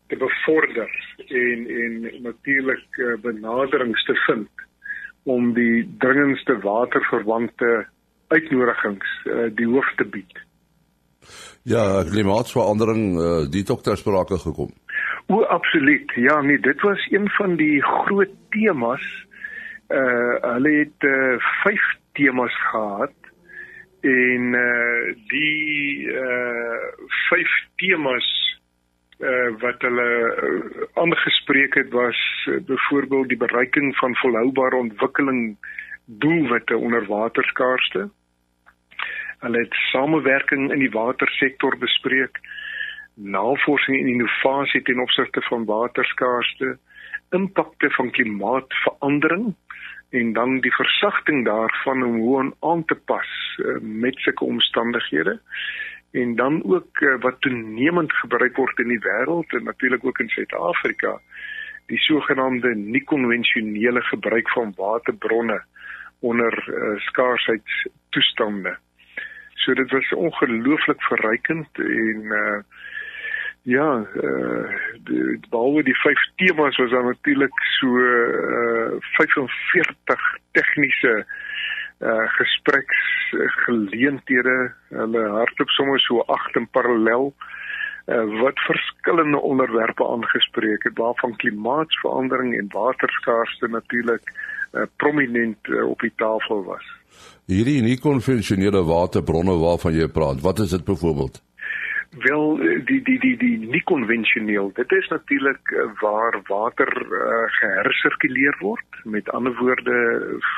te 0.07 0.15
bevorder 0.15 1.15
en 1.27 1.67
en 1.67 2.21
natuurlik 2.21 2.97
uh, 2.97 3.13
benaderings 3.21 4.03
te 4.03 4.15
vind 4.15 4.49
om 5.23 5.53
die 5.53 5.95
dringendste 5.97 6.59
waterverwante 6.63 7.87
uitnodigings 8.27 9.09
uh, 9.25 9.49
die 9.55 9.67
hoof 9.67 9.89
te 9.95 10.05
bied. 10.05 10.46
Ja, 11.63 12.03
klimaatsverandering, 12.09 13.19
uh, 13.19 13.45
die 13.51 13.63
het 13.67 13.83
ter 13.83 13.97
sprake 13.97 14.37
gekom. 14.39 14.71
O, 15.27 15.43
absoluut. 15.43 16.11
Ja, 16.15 16.41
nee, 16.41 16.59
dit 16.59 16.81
was 16.81 17.07
een 17.11 17.29
van 17.29 17.55
die 17.55 17.83
groot 17.83 18.31
temas. 18.49 19.03
Uh 19.89 20.35
hulle 20.41 20.71
het 20.71 21.03
uh, 21.03 21.35
vyf 21.63 21.83
temas 22.11 22.55
gehad 22.71 23.13
en 24.01 24.53
uh 24.53 25.15
die 25.31 26.07
uh 26.11 26.79
vyf 27.29 27.53
temas 27.75 28.27
uh 29.19 29.51
wat 29.59 29.81
hulle 29.87 30.09
uh, 30.49 30.87
aangespreek 30.93 31.73
het 31.79 31.91
was 31.91 32.19
uh, 32.47 32.59
byvoorbeeld 32.65 33.27
die 33.27 33.37
bereiking 33.37 33.95
van 33.95 34.15
volhoubare 34.15 34.75
ontwikkeling 34.75 35.57
doelwitte 36.05 36.77
onder 36.77 37.05
waterskaarste. 37.05 38.09
Hulle 39.39 39.59
het 39.59 39.73
samewerking 39.91 40.71
in 40.71 40.79
die 40.79 40.91
watersektor 40.91 41.77
bespreek, 41.77 42.39
navorsing 43.15 43.99
en 43.99 44.07
innovasie 44.07 44.81
ten 44.81 44.99
opsigte 44.99 45.41
van 45.49 45.65
waterskaarste, 45.65 46.77
impakte 47.29 47.89
van 47.89 48.11
klimaatsverandering 48.11 49.55
en 50.09 50.33
dan 50.33 50.59
die 50.59 50.73
versagting 50.75 51.45
daarvan 51.45 52.03
om 52.03 52.15
hoe 52.15 52.37
om 52.39 52.53
aan 52.59 52.85
te 52.85 52.95
pas 52.95 53.57
uh, 53.57 53.77
met 53.81 54.15
sulke 54.15 54.45
omstandighede 54.45 55.39
en 56.11 56.35
dan 56.35 56.63
ook 56.63 56.99
uh, 56.99 57.19
wat 57.19 57.41
toenemend 57.41 58.13
gebruik 58.13 58.55
word 58.55 58.79
in 58.79 58.87
die 58.87 59.03
wêreld 59.03 59.51
en 59.51 59.63
natuurlik 59.63 60.05
ook 60.05 60.19
in 60.19 60.29
Suid-Afrika 60.29 61.19
die 61.87 61.99
sogenaamde 61.99 62.75
nie-konvensionele 62.75 64.01
gebruik 64.01 64.49
van 64.49 64.73
waterbronne 64.75 65.61
onder 66.19 66.53
uh, 66.67 66.99
skaarshheidstoestande. 66.99 68.77
So 69.57 69.73
dit 69.73 69.91
was 69.91 70.13
ongelooflik 70.13 71.01
verrykend 71.01 71.79
en 71.79 72.21
uh 72.21 72.59
ja, 73.67 74.07
uh 74.23 74.69
die 75.03 75.39
behalwe 75.49 75.83
die 75.83 75.99
vyf 76.03 76.21
temas 76.35 76.77
was 76.77 76.91
daar 76.91 77.03
natuurlik 77.03 77.53
so 77.79 77.87
uh 77.97 78.91
45 79.17 80.37
tegniese 80.51 81.25
uh 81.99 82.27
gespreksgeleenthede. 82.37 84.73
Hulle 84.89 85.29
hardloop 85.29 85.69
sommer 85.69 85.99
so 85.99 86.21
agt 86.21 86.55
in 86.55 86.69
parallel 86.69 87.33
uh 88.05 88.41
wat 88.41 88.59
verskillende 88.59 89.39
onderwerpe 89.39 90.07
aangespreek 90.07 90.83
het 90.83 90.97
waarvan 90.97 91.35
klimaatsverandering 91.35 92.57
en 92.57 92.67
waterskaarste 92.71 93.67
natuurlik 93.67 94.31
uh, 94.71 94.81
prominent 94.95 95.67
uh, 95.67 95.89
op 95.89 95.99
die 95.99 96.13
tafel 96.15 96.63
was 96.63 96.96
hierdie 97.47 97.81
nie 97.81 97.97
konvensionele 97.97 98.83
waterbronne 98.83 99.55
waarvan 99.61 99.93
jy 99.93 100.07
praat, 100.07 100.41
wat 100.41 100.59
is 100.59 100.73
dit 100.75 100.85
byvoorbeeld? 100.85 101.41
Wel 102.23 102.57
die 102.87 103.01
die 103.03 103.19
die 103.19 103.35
die 103.37 103.57
nie 103.57 103.83
konvensioneel. 103.83 104.71
Dit 104.75 104.91
is 104.91 105.07
natuurlik 105.11 105.71
eh, 105.71 105.85
waar 106.01 106.39
water 106.47 106.87
uh, 106.87 107.43
gehersirkuleer 107.59 108.55
word, 108.59 109.01
met 109.03 109.29
ander 109.29 109.55
woorde 109.59 109.97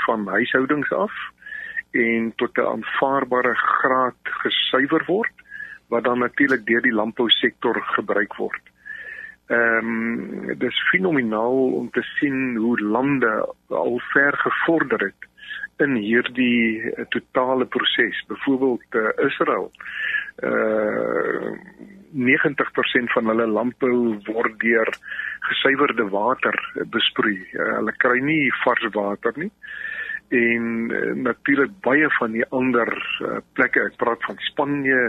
van 0.05 0.27
huishoudings 0.27 0.91
af 0.91 1.13
en 1.91 2.33
tot 2.35 2.57
'n 2.57 2.69
aanvaarbare 2.75 3.55
graad 3.55 4.21
gesuiwer 4.43 5.03
word 5.07 5.33
wat 5.89 6.03
dan 6.03 6.19
natuurlik 6.19 6.65
deur 6.65 6.81
die 6.81 6.93
landbousektor 6.93 7.81
gebruik 7.81 8.35
word. 8.35 8.61
Ehm 9.49 9.87
um, 9.87 10.57
dis 10.61 10.79
fenomenaal 10.91 11.73
om 11.73 11.89
te 11.89 12.01
sien 12.01 12.55
hoe 12.55 12.81
lande 12.81 13.29
al 13.67 14.01
ver 14.11 14.35
gevorder 14.37 14.99
het 15.07 15.25
in 15.81 15.95
hierdie 15.95 16.81
uh, 16.81 17.05
totale 17.09 17.65
proses. 17.65 18.19
Byvoorbeeld 18.27 18.97
uh, 19.01 19.09
Israel. 19.25 19.71
Uh 20.43 21.57
90% 22.09 23.13
van 23.13 23.29
hulle 23.29 23.45
landbou 23.45 24.17
word 24.25 24.55
deur 24.61 24.89
gesuiwerde 25.47 26.05
water 26.09 26.57
besproei. 26.93 27.37
Uh, 27.53 27.71
hulle 27.79 27.93
kry 28.03 28.19
nie 28.21 28.51
vars 28.63 28.85
water 28.93 29.33
nie. 29.35 29.49
En 30.29 30.93
uh, 30.93 31.15
natuurlik 31.23 31.73
baie 31.81 32.11
van 32.19 32.37
die 32.37 32.45
ander 32.49 32.93
uh, 33.25 33.41
plekke, 33.57 33.87
ek 33.89 33.97
praat 33.97 34.21
van 34.29 34.37
Spanje, 34.51 35.01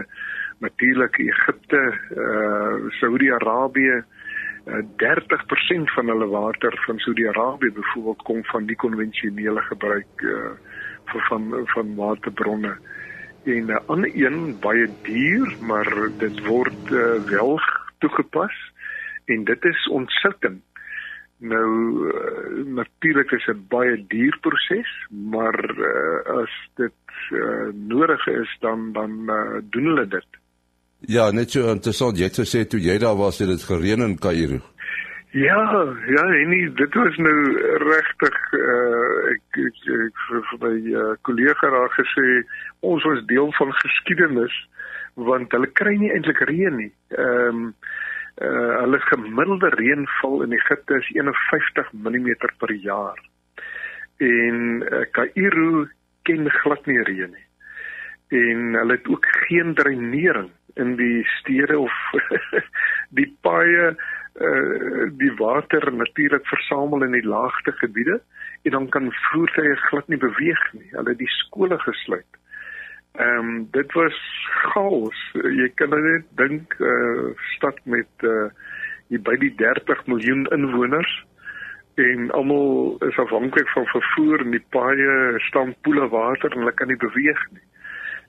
natuurlik 0.65 1.21
Egipte, 1.25 1.85
uh 2.25 2.89
Saudi-Arabië, 3.01 4.01
uh, 4.01 4.20
30% 4.65 5.93
van 5.95 6.07
hulle 6.07 6.27
water 6.27 6.83
van 6.87 6.99
Saudi-Arabië 6.99 7.73
byvoorbeeld 7.73 8.23
kom 8.23 8.45
van 8.45 8.67
die 8.67 8.77
konvensionele 8.77 9.61
gebruik 9.61 10.21
uh 10.21 10.51
van 11.05 11.53
van 11.65 11.95
waterbronne. 11.95 12.77
En 13.45 13.65
'n 13.65 13.71
uh, 13.71 13.79
ander 13.87 14.11
een 14.15 14.59
baie 14.61 14.89
duur, 15.03 15.57
maar 15.61 16.09
dit 16.19 16.47
word 16.47 16.91
uh, 16.91 17.15
wel 17.15 17.61
toegepas 17.99 18.73
en 19.25 19.45
dit 19.45 19.65
is 19.65 19.89
ontsitting. 19.89 20.61
Nou 21.37 21.69
uh, 22.13 22.65
natuurlik 22.65 23.31
is 23.31 23.45
dit 23.45 23.69
baie 23.69 24.05
duur 24.09 24.39
proses, 24.41 25.07
maar 25.09 25.79
uh, 25.79 26.41
as 26.43 26.71
dit 26.75 26.93
uh, 27.31 27.69
nodig 27.73 28.27
is 28.27 28.57
dan 28.61 28.93
dan 28.93 29.11
uh, 29.27 29.59
doen 29.71 29.85
hulle 29.85 30.07
dit. 30.09 30.27
Ja, 31.09 31.31
net 31.31 31.51
so 31.51 31.71
interessant. 31.73 32.19
Jy 32.19 32.29
het 32.29 32.41
gesê 32.43 32.67
toe 32.69 32.81
jy 32.81 32.99
daar 33.01 33.17
was, 33.17 33.39
het 33.41 33.49
dit 33.49 33.63
gereën 33.65 34.05
in 34.05 34.19
Kaïro. 34.21 34.61
Ja, 35.33 35.63
ja, 36.11 36.25
en 36.43 36.49
nie, 36.51 36.67
dit 36.75 36.95
was 36.95 37.17
nou 37.23 37.37
regtig 37.85 38.39
uh, 38.59 39.31
ek 39.31 39.61
ek, 39.63 39.77
ek 39.95 40.25
vir 40.27 40.59
my 40.65 40.73
uh, 40.91 41.05
kollega 41.23 41.71
daar 41.71 41.93
gesê 41.95 42.43
ons 42.83 43.07
was 43.07 43.23
deel 43.31 43.53
van 43.55 43.71
geskiedenis 43.79 44.57
want 45.15 45.55
hulle 45.55 45.71
kry 45.79 45.95
nie 46.01 46.11
eintlik 46.11 46.43
reën 46.51 46.77
nie. 46.83 46.91
Ehm 47.15 47.63
um, 47.63 47.63
uh, 48.43 48.75
hulle 48.83 49.01
gemiddelde 49.07 49.71
reënval 49.77 50.43
in 50.49 50.59
Egipte 50.59 50.99
is 50.99 51.11
51 51.15 51.93
mm 51.95 52.31
per 52.59 52.75
jaar. 52.83 53.19
En 54.19 54.83
uh, 54.83 55.05
Kaïro 55.15 55.87
ken 56.27 56.51
glad 56.61 56.87
nie 56.91 57.03
reën 57.07 57.31
nie. 57.31 57.47
En 58.41 58.81
hulle 58.83 58.99
het 58.99 59.09
ook 59.09 59.27
geen 59.47 59.75
dreinering 59.79 60.51
in 60.75 60.97
die 60.97 61.25
stede 61.25 61.79
of 61.79 61.93
die 63.19 63.29
paaie 63.41 63.95
uh 64.41 65.09
die 65.19 65.33
water 65.39 65.93
natuurlik 65.93 66.47
versamel 66.47 67.03
in 67.03 67.13
die 67.13 67.27
laagte 67.27 67.73
gebiede 67.73 68.21
en 68.63 68.71
dan 68.71 68.89
kan 68.89 69.13
voertuie 69.13 69.77
glad 69.77 70.09
nie 70.09 70.21
beweeg 70.21 70.73
nie. 70.73 70.89
Hulle 70.91 71.09
het 71.09 71.19
die 71.19 71.35
skole 71.43 71.79
gesluit. 71.79 72.39
Ehm 73.19 73.39
um, 73.39 73.69
dit 73.71 73.93
was 73.93 74.19
chaos. 74.73 75.19
Jy 75.35 75.69
kan 75.75 75.91
net 75.91 76.29
dink 76.39 76.77
uh, 76.79 77.35
stad 77.57 77.81
met 77.85 78.09
uh 78.23 78.47
hier 79.11 79.23
by 79.27 79.35
die 79.43 79.55
30 79.59 80.07
miljoen 80.07 80.47
inwoners 80.55 81.11
en 81.99 82.31
almal 82.31 82.97
is 83.09 83.19
afhanklik 83.19 83.69
van 83.75 83.87
vervoer 83.91 84.45
en 84.45 84.55
die 84.55 84.67
paaie 84.71 85.41
staan 85.49 85.75
poele 85.83 86.07
water 86.09 86.53
en 86.53 86.63
hulle 86.63 86.75
kan 86.79 86.89
nie 86.89 87.01
beweeg 87.03 87.43
nie 87.51 87.67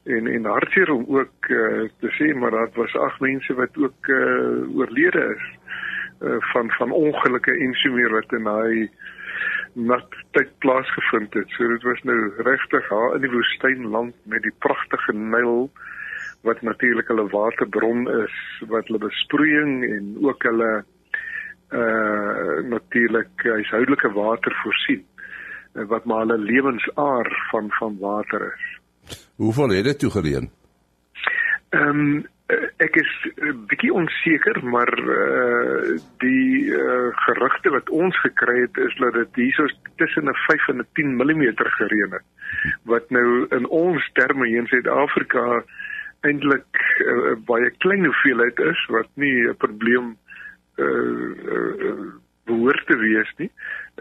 en 0.04 0.28
en 0.28 0.46
hartseer 0.46 0.92
om 0.92 1.06
ook 1.08 1.50
uh, 1.50 1.90
te 2.00 2.10
sê 2.18 2.34
maar 2.34 2.52
daar 2.52 2.70
was 2.74 2.96
ag 2.96 3.20
mense 3.20 3.54
wat 3.54 3.78
ook 3.78 4.08
uh, 4.08 4.78
oorlede 4.78 5.26
is 5.36 5.46
uh, 6.22 6.38
van 6.54 6.72
van 6.72 6.92
ongelukke 6.92 7.52
en 7.52 7.74
so 7.74 7.92
meer 7.94 8.12
wat 8.12 8.34
in 8.34 8.44
daai 8.44 8.90
nat 9.74 10.16
tyd 10.36 10.50
plaasgevind 10.60 11.34
het. 11.34 11.50
So 11.56 11.68
dit 11.68 11.84
was 11.84 12.02
nou 12.04 12.18
regtig 12.44 12.90
haar 12.90 13.16
in 13.16 13.22
die 13.22 13.32
woestynland 13.32 14.16
met 14.24 14.44
die 14.44 14.54
pragtige 14.60 15.14
Nyl 15.14 15.70
wat 16.42 16.62
natuurlik 16.62 17.08
hulle 17.08 17.30
waterbron 17.30 18.10
is 18.24 18.36
wat 18.68 18.90
hulle 18.90 19.06
besproeiing 19.06 19.86
en 19.86 20.18
ook 20.26 20.44
hulle 20.50 20.72
uh 21.72 22.58
natuurlik 22.68 23.46
huishoudelike 23.48 24.12
water 24.12 24.56
voorsien 24.64 25.06
wat 25.74 26.06
maar 26.06 26.26
hulle 26.26 26.38
lewensaar 26.38 27.32
van 27.52 27.72
van 27.80 27.98
water 28.00 28.54
is. 28.54 28.81
Hoeveel 29.36 29.70
het 29.70 29.84
dit 29.84 30.00
toe 30.00 30.12
gereën? 30.12 30.50
Ehm 31.70 32.00
um, 32.00 32.26
ek 32.78 32.96
is 32.96 33.12
'n 33.38 33.66
bietjie 33.68 33.94
onseker, 33.94 34.58
maar 34.66 34.92
uh 35.00 36.00
die 36.24 36.66
uh, 36.66 37.10
gerugte 37.26 37.70
wat 37.70 37.90
ons 37.90 38.20
gekry 38.20 38.62
het 38.62 38.78
is 38.78 38.96
dat 39.00 39.14
dit 39.14 39.36
hierso 39.36 39.68
tussen 39.96 40.30
'n 40.30 40.36
5 40.48 40.68
en 40.68 40.78
'n 40.78 40.88
10 40.94 41.16
mm 41.16 41.44
gereën 41.56 42.12
het. 42.12 42.28
Wat 42.84 43.10
nou 43.10 43.46
in 43.50 43.68
ons 43.68 44.10
terme 44.14 44.48
hier 44.48 44.58
in 44.58 44.68
Suid-Afrika 44.68 45.64
eintlik 46.22 46.66
'n 47.00 47.08
uh, 47.08 47.36
baie 47.46 47.72
klein 47.78 48.06
hoeveelheid 48.06 48.60
is 48.60 48.86
wat 48.90 49.10
nie 49.14 49.48
'n 49.48 49.58
probleem 49.58 50.18
uh, 50.78 51.61
te 52.92 53.00
wees 53.00 53.32
nie. 53.40 53.50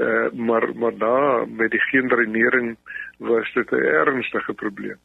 Uh 0.06 0.26
maar 0.48 0.68
maar 0.74 0.98
daar 0.98 1.48
met 1.48 1.70
die 1.70 1.82
geen 1.90 2.08
drenering 2.08 2.76
was 3.18 3.52
dit 3.54 3.70
'n 3.70 3.86
ernstige 4.02 4.54
probleem. 4.54 4.98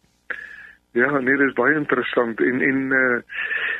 Ja, 0.91 1.19
nee, 1.19 1.37
dit 1.37 1.47
is 1.47 1.53
baie 1.53 1.75
interessant 1.75 2.39
en 2.41 2.61
en 2.61 2.77
uh, 2.91 3.17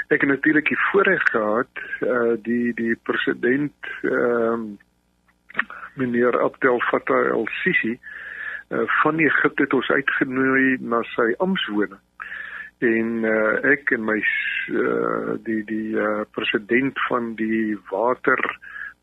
ek 0.08 0.22
het 0.22 0.30
natuurlik 0.30 0.68
die 0.68 0.82
voorreg 0.92 1.24
gehad 1.32 1.84
uh 2.02 2.34
die 2.44 2.74
die 2.74 2.96
president 3.04 3.74
ehm 4.02 4.64
uh, 4.64 4.76
meneer 5.96 6.40
Abdel 6.42 6.80
Fattah 6.90 7.30
el-Sisi 7.32 8.00
uh, 8.70 8.82
van 9.02 9.20
Egipte 9.20 9.64
het 9.64 9.74
ons 9.74 9.90
uitgenooi 9.90 10.78
na 10.80 11.02
sy 11.16 11.32
amptswoning. 11.44 12.02
En 12.84 13.12
uh, 13.24 13.72
ek 13.72 13.94
en 13.96 14.04
my 14.10 14.18
uh, 14.20 15.36
die 15.48 15.62
die 15.70 15.96
uh, 15.96 16.26
president 16.36 17.00
van 17.08 17.34
die 17.40 17.78
water 17.92 18.42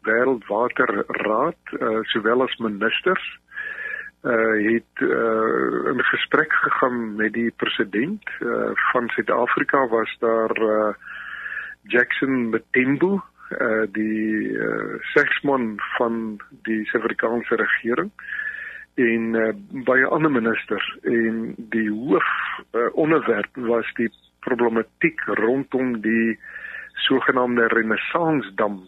wêreldwaterraad 0.07 1.61
uh, 1.81 2.03
sowel 2.13 2.43
as 2.43 2.57
ministers 2.57 3.25
uh 4.23 4.55
het 4.69 5.03
uh 5.03 5.91
in 5.91 6.03
gesprek 6.11 6.53
gegaan 6.53 7.17
met 7.17 7.33
die 7.33 7.51
president 7.57 8.23
uh 8.41 8.71
van 8.93 9.09
Suid-Afrika 9.09 9.89
was 9.89 10.17
daar 10.19 10.63
uh 10.63 10.95
Jackson 11.83 12.49
Mthembu 12.49 13.21
uh 13.59 13.83
die 13.93 14.53
uh 14.53 14.95
seksman 15.15 15.75
van 15.97 16.41
die 16.63 16.85
Suid-Afrikaanse 16.85 17.55
regering 17.55 18.11
en 18.95 19.35
uh, 19.35 19.53
baie 19.85 20.07
ander 20.07 20.31
ministers. 20.31 20.97
En 21.03 21.55
die 21.57 21.89
hoof 21.91 22.29
uh, 22.73 22.89
onderwerp 22.93 23.57
was 23.57 23.89
die 23.97 24.11
problematiek 24.41 25.21
rondom 25.41 26.01
die 26.01 26.39
sogenaamde 27.07 27.67
Renaissance 27.73 28.55
dam 28.55 28.83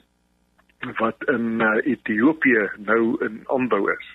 wat 0.98 1.28
in 1.32 1.60
uh, 1.60 1.76
Ethiopië 1.84 2.68
nou 2.76 3.16
in 3.24 3.42
aanbou 3.52 3.82
is 3.92 4.10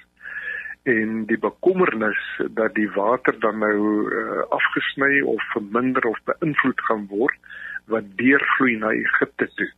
en 0.89 1.25
die 1.29 1.37
bekommernis 1.37 2.21
dat 2.57 2.73
die 2.75 2.89
water 2.95 3.35
dan 3.39 3.59
nou 3.59 3.79
uh, 4.09 4.43
afgesny 4.55 5.21
of 5.21 5.43
verminder 5.53 6.05
of 6.07 6.19
beïnvloed 6.29 6.81
gaan 6.87 7.07
word 7.11 7.51
wat 7.93 8.07
deurvloei 8.21 8.77
na 8.77 8.93
Egipte 8.95 9.49
toe 9.59 9.71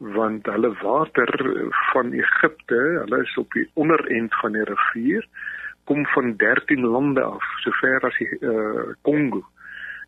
want 0.00 0.46
hulle 0.48 0.72
water 0.80 1.28
van 1.92 2.12
Egipte, 2.12 2.76
hulle 3.04 3.22
is 3.22 3.36
op 3.36 3.52
die 3.52 3.66
onderend 3.74 4.34
van 4.40 4.56
die 4.56 4.64
rivier, 4.64 5.26
kom 5.84 6.06
van 6.14 6.36
13 6.40 6.86
lande 6.88 7.22
af, 7.22 7.44
sover 7.64 8.06
as 8.08 8.16
die 8.16 8.30
uh, 8.40 8.94
Kongo, 9.04 9.42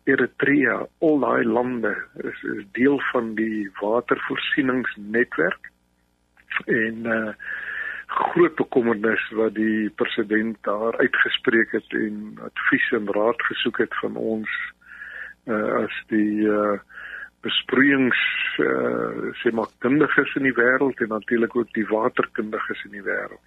Eritrea, 0.09 0.79
al 1.05 1.21
daai 1.21 1.45
lande 1.45 1.93
is, 2.23 2.41
is 2.55 2.65
deel 2.75 2.97
van 3.11 3.35
die 3.37 3.69
watervoorsieningsnetwerk. 3.79 5.69
En 6.65 7.13
uh 7.17 7.33
groot 8.13 8.55
bekommernis 8.55 9.23
wat 9.37 9.55
die 9.57 9.89
president 9.97 10.57
daar 10.67 10.97
uitgespreek 10.97 11.71
het 11.71 11.95
en 11.97 12.37
advies 12.45 12.91
en 12.91 13.09
raad 13.15 13.41
gesoek 13.49 13.77
het 13.77 13.95
van 14.01 14.15
ons 14.15 14.49
uh, 15.49 15.83
as 15.83 15.95
die 16.13 16.45
uh, 16.45 16.77
besproeiings 17.43 18.19
uh, 18.61 19.31
sê 19.41 19.51
maar 19.51 19.71
kundiges 19.83 20.35
in 20.39 20.47
die 20.47 20.55
wêreld 20.59 21.01
en 21.01 21.11
natuurlik 21.15 21.55
ook 21.55 21.73
die 21.73 21.87
waterkundiges 21.89 22.85
in 22.85 22.99
die 22.99 23.05
wêreld. 23.05 23.41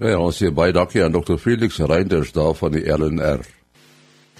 Nou 0.00 0.12
ja, 0.12 0.20
ons 0.22 0.38
sê 0.40 0.52
baie 0.54 0.72
dankie 0.72 1.02
aan 1.04 1.16
Dr. 1.16 1.36
Felix 1.36 1.80
Reinders 1.82 2.32
daar 2.32 2.54
van 2.56 2.78
die 2.78 2.86
LNR. 2.86 3.42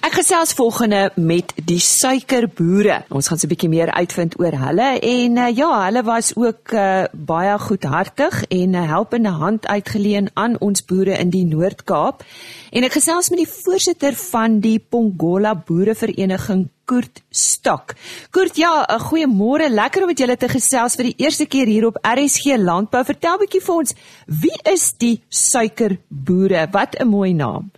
Ek 0.01 0.15
gesels 0.17 0.55
volgende 0.57 1.11
met 1.21 1.51
die 1.61 1.77
suikerboere. 1.77 3.03
Ons 3.13 3.27
gaan 3.29 3.37
so 3.37 3.45
'n 3.45 3.51
bietjie 3.53 3.69
meer 3.69 3.91
uitvind 3.93 4.33
oor 4.41 4.55
hulle 4.57 4.87
en 4.97 5.37
uh, 5.37 5.49
ja, 5.53 5.69
hulle 5.85 6.01
was 6.03 6.31
ook 6.35 6.73
uh, 6.73 7.03
baie 7.13 7.59
goedhartig 7.59 8.43
en 8.49 8.69
'n 8.71 8.81
uh, 8.81 8.87
helpende 8.89 9.29
hand 9.29 9.67
uitgeleen 9.67 10.29
aan 10.33 10.57
ons 10.59 10.85
boere 10.85 11.19
in 11.19 11.29
die 11.29 11.45
Noord-Kaap. 11.45 12.23
En 12.71 12.83
ek 12.83 12.97
gesels 12.97 13.29
met 13.29 13.45
die 13.45 13.53
voorsitter 13.53 14.13
van 14.13 14.59
die 14.59 14.79
Pongola 14.79 15.53
Boerevereniging 15.53 16.69
Koert 16.85 17.21
Stok. 17.29 17.93
Koert, 18.31 18.55
ja, 18.57 18.81
'n 18.89 18.99
goeiemôre. 18.99 19.69
Lekker 19.69 20.01
om 20.01 20.07
met 20.07 20.19
julle 20.19 20.37
te 20.37 20.49
gesels 20.49 20.95
vir 20.95 21.13
die 21.13 21.17
eerste 21.17 21.45
keer 21.45 21.67
hier 21.67 21.85
op 21.85 22.01
RSG 22.01 22.57
Landbou. 22.57 23.03
Vertel 23.05 23.37
bietjie 23.37 23.61
vir 23.61 23.75
ons, 23.75 23.93
wie 24.25 24.59
is 24.73 24.93
die 24.97 25.21
suikerboere? 25.29 26.67
Wat 26.71 26.97
'n 26.97 27.07
mooi 27.07 27.33
naam. 27.33 27.69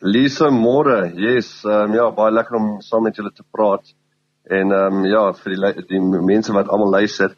Lisa 0.00 0.46
môre. 0.50 1.10
Yes, 1.18 1.64
um, 1.66 1.94
ja, 1.94 2.06
baie 2.14 2.30
lekker 2.30 2.54
om 2.54 2.66
saam 2.86 3.02
met 3.08 3.16
julle 3.18 3.32
te 3.34 3.42
praat. 3.42 3.82
En 4.46 4.70
ehm 4.72 5.00
um, 5.02 5.06
ja, 5.10 5.24
vir 5.34 5.54
die 5.56 5.86
die 5.90 6.00
mense 6.00 6.54
wat 6.54 6.70
almal 6.70 6.94
luister. 6.94 7.34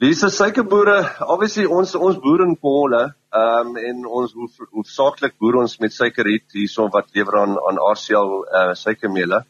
Lisa 0.00 0.30
suikerboere, 0.32 0.96
obviously 1.28 1.66
ons 1.68 1.94
ons 1.94 2.16
boere 2.18 2.48
in 2.48 2.56
Pole, 2.56 3.02
ehm 3.36 3.74
um, 3.74 3.76
en 3.76 4.06
ons 4.08 4.32
hoofsaaklik 4.72 5.36
boer 5.38 5.60
ons 5.60 5.78
met 5.84 5.92
suikerriet 5.92 6.48
hierso 6.56 6.88
wat 6.88 7.12
lewer 7.14 7.38
aan 7.42 7.58
aan 7.60 7.82
RCL 7.92 8.32
uh, 8.40 8.62
eh, 8.62 8.74
suikermeele. 8.74 9.44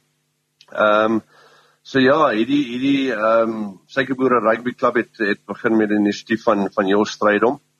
Ehm 0.72 1.20
um, 1.20 1.22
so 1.82 2.02
ja, 2.02 2.18
hierdie 2.34 2.62
hierdie 2.72 3.12
ehm 3.14 3.54
um, 3.54 3.68
suikerboere 3.86 4.42
rugby 4.42 4.74
klub 4.74 4.98
het 4.98 5.22
het 5.30 5.46
begin 5.46 5.78
met 5.78 5.90
'n 5.90 6.02
inisiatief 6.02 6.42
van 6.42 6.68
van 6.74 6.90
Jo 6.90 7.04
Strydom 7.04 7.54
ehm 7.54 7.71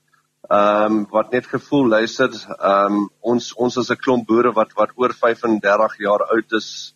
um, 0.50 1.06
wat 1.10 1.30
net 1.30 1.46
gevoel 1.46 1.88
luister 1.88 2.30
ehm 2.58 2.96
um, 2.96 3.10
ons 3.20 3.52
ons 3.54 3.76
is 3.76 3.90
'n 3.90 3.96
klomp 3.96 4.26
boere 4.26 4.52
wat 4.52 4.72
wat 4.74 4.90
oor 4.96 5.12
35 5.14 5.98
jaar 5.98 6.22
oud 6.30 6.52
is. 6.52 6.94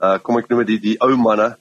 Uh 0.00 0.18
kom 0.18 0.38
ek 0.38 0.48
noem 0.48 0.64
dit 0.64 0.68
die, 0.68 0.80
die 0.92 1.00
ou 1.00 1.16
manne. 1.16 1.56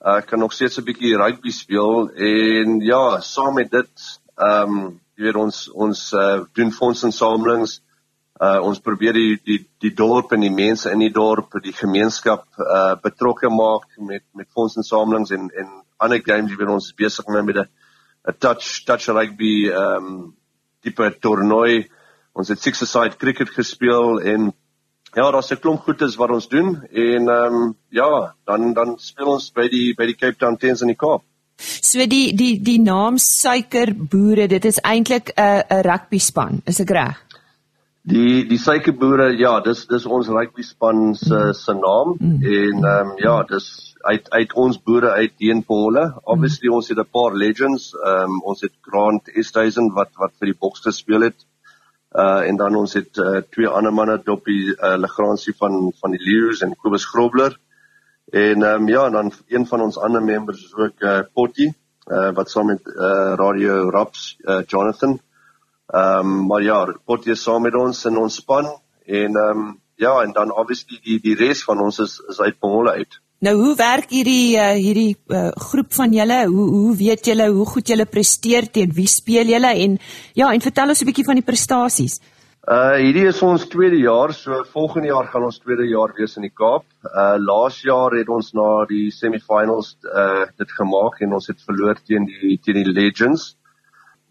Uh 0.00 0.20
kan 0.20 0.38
nog 0.38 0.52
steeds 0.52 0.78
'n 0.78 0.84
bietjie 0.84 1.16
rugby 1.16 1.50
speel 1.50 2.10
en 2.10 2.80
ja 2.80 3.20
saam 3.20 3.54
met 3.54 3.70
dit 3.70 4.20
ehm 4.36 4.70
um, 4.70 5.00
jy 5.16 5.24
weet 5.24 5.36
ons 5.36 5.68
ons 5.68 6.12
uh 6.12 6.44
doen 6.54 6.72
fondsinsamelings. 6.72 7.80
Uh 8.40 8.60
ons 8.60 8.78
probeer 8.78 9.12
die 9.12 9.40
die 9.44 9.66
die 9.80 9.94
dorp 9.94 10.32
en 10.32 10.40
die 10.40 10.54
mense 10.54 10.90
in 10.90 10.98
die 10.98 11.12
dorp 11.12 11.52
die 11.62 11.72
gemeenskap 11.72 12.46
uh 12.58 12.94
betrokke 13.02 13.48
maak 13.48 13.88
met 13.98 14.22
met 14.34 14.48
fondsinsamelings 14.54 15.30
en 15.30 15.50
en 15.50 15.68
ander 15.98 16.20
games. 16.22 16.50
Jy 16.50 16.56
weet 16.56 16.68
ons 16.68 16.86
is 16.86 16.94
besig 16.94 17.26
nou 17.26 17.42
met 17.42 17.56
'n 17.56 17.68
'n 18.28 18.38
touch 18.38 18.84
touch 18.84 19.08
rugby 19.08 19.70
ehm 19.70 20.06
um, 20.06 20.34
tipe 20.86 21.10
toernooi. 21.20 21.86
Ons 22.36 22.52
het 22.52 22.62
six 22.62 22.84
side 22.84 23.18
cricket 23.20 23.50
gespeel 23.50 24.20
en 24.20 24.52
ja, 25.16 25.30
daar's 25.30 25.52
'n 25.52 25.60
klomp 25.60 25.80
goedes 25.80 26.16
wat 26.16 26.30
ons 26.30 26.48
doen 26.48 26.82
en 26.92 27.28
ehm 27.28 27.54
um, 27.54 27.76
ja, 27.88 28.34
dan 28.44 28.72
dan 28.74 28.98
speel 28.98 29.26
ons 29.26 29.50
by 29.52 29.68
die 29.68 29.94
by 29.94 30.06
die 30.06 30.16
Cape 30.16 30.36
Town 30.36 30.56
Tens 30.56 30.82
in 30.82 30.88
die 30.88 31.00
Kaap. 31.04 31.22
So 31.58 32.06
die 32.06 32.34
die 32.36 32.60
die 32.60 32.78
naam 32.78 33.16
Suikerboere, 33.18 34.46
dit 34.46 34.64
is 34.64 34.80
eintlik 34.80 35.32
'n 35.36 35.62
'n 35.70 35.82
rugby 35.82 36.18
span, 36.18 36.62
is 36.66 36.80
ek 36.80 36.90
reg? 36.90 37.25
Die 38.06 38.44
die 38.46 38.58
Suikerboere, 38.62 39.32
ja, 39.34 39.56
dis 39.66 39.80
dis 39.90 40.04
ons 40.06 40.28
rugby 40.30 40.62
span 40.62 41.14
se 41.18 41.38
se 41.58 41.74
naam 41.74 42.12
mm. 42.14 42.36
en 42.58 42.84
ehm 42.90 43.08
um, 43.10 43.16
ja, 43.18 43.40
dis 43.48 43.66
uit 44.06 44.28
uit 44.30 44.52
ons 44.64 44.78
boere 44.78 45.10
uit 45.18 45.34
teen 45.42 45.64
Pole. 45.66 46.04
Obviously 46.22 46.70
ons 46.76 46.88
het 46.92 47.00
'n 47.02 47.10
paar 47.18 47.34
legends. 47.34 47.88
Ehm 47.94 48.36
um, 48.36 48.36
ons 48.52 48.62
het 48.62 48.72
Grant 48.80 49.32
Easthuizen 49.34 49.90
wat 49.98 50.12
wat 50.22 50.36
vir 50.38 50.52
die 50.52 50.58
Boks 50.60 50.86
gespeel 50.86 51.26
het. 51.28 51.46
Uh 52.14 52.46
en 52.48 52.56
dan 52.56 52.76
ons 52.76 52.94
het 52.94 53.18
uh, 53.18 53.42
twee 53.50 53.66
ander 53.68 53.92
manne 53.92 54.20
Doppie 54.22 54.70
uh, 54.70 54.94
Legrandsie 54.96 55.56
van 55.58 55.92
van 56.00 56.10
die 56.14 56.22
Lions 56.22 56.62
en 56.62 56.76
Kobus 56.76 57.10
Grobler. 57.10 57.58
En 58.30 58.62
ehm 58.62 58.82
um, 58.82 58.88
ja, 58.88 59.10
dan 59.10 59.32
een 59.48 59.66
van 59.66 59.80
ons 59.80 59.98
ander 59.98 60.22
members 60.22 60.64
is 60.64 60.74
ook 60.74 61.02
uh, 61.02 61.20
Potty 61.34 61.72
uh 62.06 62.30
wat 62.34 62.50
saam 62.50 62.66
met 62.66 62.86
uh 62.86 63.34
Radio 63.34 63.90
Raps 63.90 64.36
uh, 64.44 64.62
Jonathan. 64.66 65.18
Ehm 65.94 66.18
um, 66.18 66.46
maar 66.46 66.62
ja, 66.62 66.84
Potty 67.04 67.30
is 67.30 67.42
saam 67.42 67.62
met 67.62 67.74
ons 67.74 68.04
in 68.04 68.16
ons 68.16 68.34
span 68.34 68.66
en 69.06 69.36
ehm 69.36 69.58
um, 69.58 69.80
ja, 69.96 70.22
en 70.22 70.32
dan 70.32 70.50
obviously 70.52 70.98
die 71.04 71.20
die 71.22 71.36
res 71.38 71.62
van 71.64 71.80
ons 71.80 71.98
is 71.98 72.18
is 72.28 72.40
uit 72.40 72.58
Pole 72.58 72.90
uit. 72.90 73.20
Nou 73.38 73.52
hoe 73.56 73.74
werk 73.76 74.10
hierdie 74.10 74.56
uh, 74.56 74.72
hierdie 74.74 75.16
uh, 75.28 75.50
groep 75.68 75.92
van 75.92 76.12
julle? 76.12 76.38
Hoe 76.48 76.68
hoe 76.70 76.94
weet 76.96 77.26
julle 77.28 77.50
hoe 77.52 77.66
goed 77.66 77.88
julle 77.88 78.06
presteer 78.08 78.70
teen 78.72 78.94
wie 78.96 79.06
speel 79.06 79.52
julle 79.52 79.74
en 79.84 79.98
ja, 80.34 80.52
en 80.52 80.60
vertel 80.60 80.88
ons 80.88 81.02
'n 81.02 81.08
bietjie 81.10 81.28
van 81.28 81.38
die 81.38 81.44
prestasies. 81.50 82.20
Uh 82.66 82.96
hierdie 82.98 83.28
is 83.30 83.42
ons 83.46 83.68
tweede 83.70 84.00
jaar, 84.02 84.32
so 84.34 84.64
volgende 84.72 85.12
jaar 85.12 85.28
gaan 85.30 85.44
ons 85.46 85.60
tweede 85.62 85.84
jaar 85.86 86.10
wees 86.16 86.34
in 86.36 86.42
die 86.42 86.54
Kaap. 86.62 86.82
Uh 87.04 87.36
laas 87.38 87.76
jaar 87.82 88.10
het 88.18 88.28
ons 88.28 88.52
na 88.58 88.84
die 88.90 89.10
semifinals 89.14 89.94
uh 90.02 90.46
dit 90.58 90.72
gemaak 90.80 91.20
en 91.20 91.36
ons 91.38 91.46
het 91.46 91.60
verloor 91.62 92.00
teen 92.02 92.26
die 92.26 92.58
teen 92.58 92.82
die 92.82 92.90
Legends. 92.90 93.54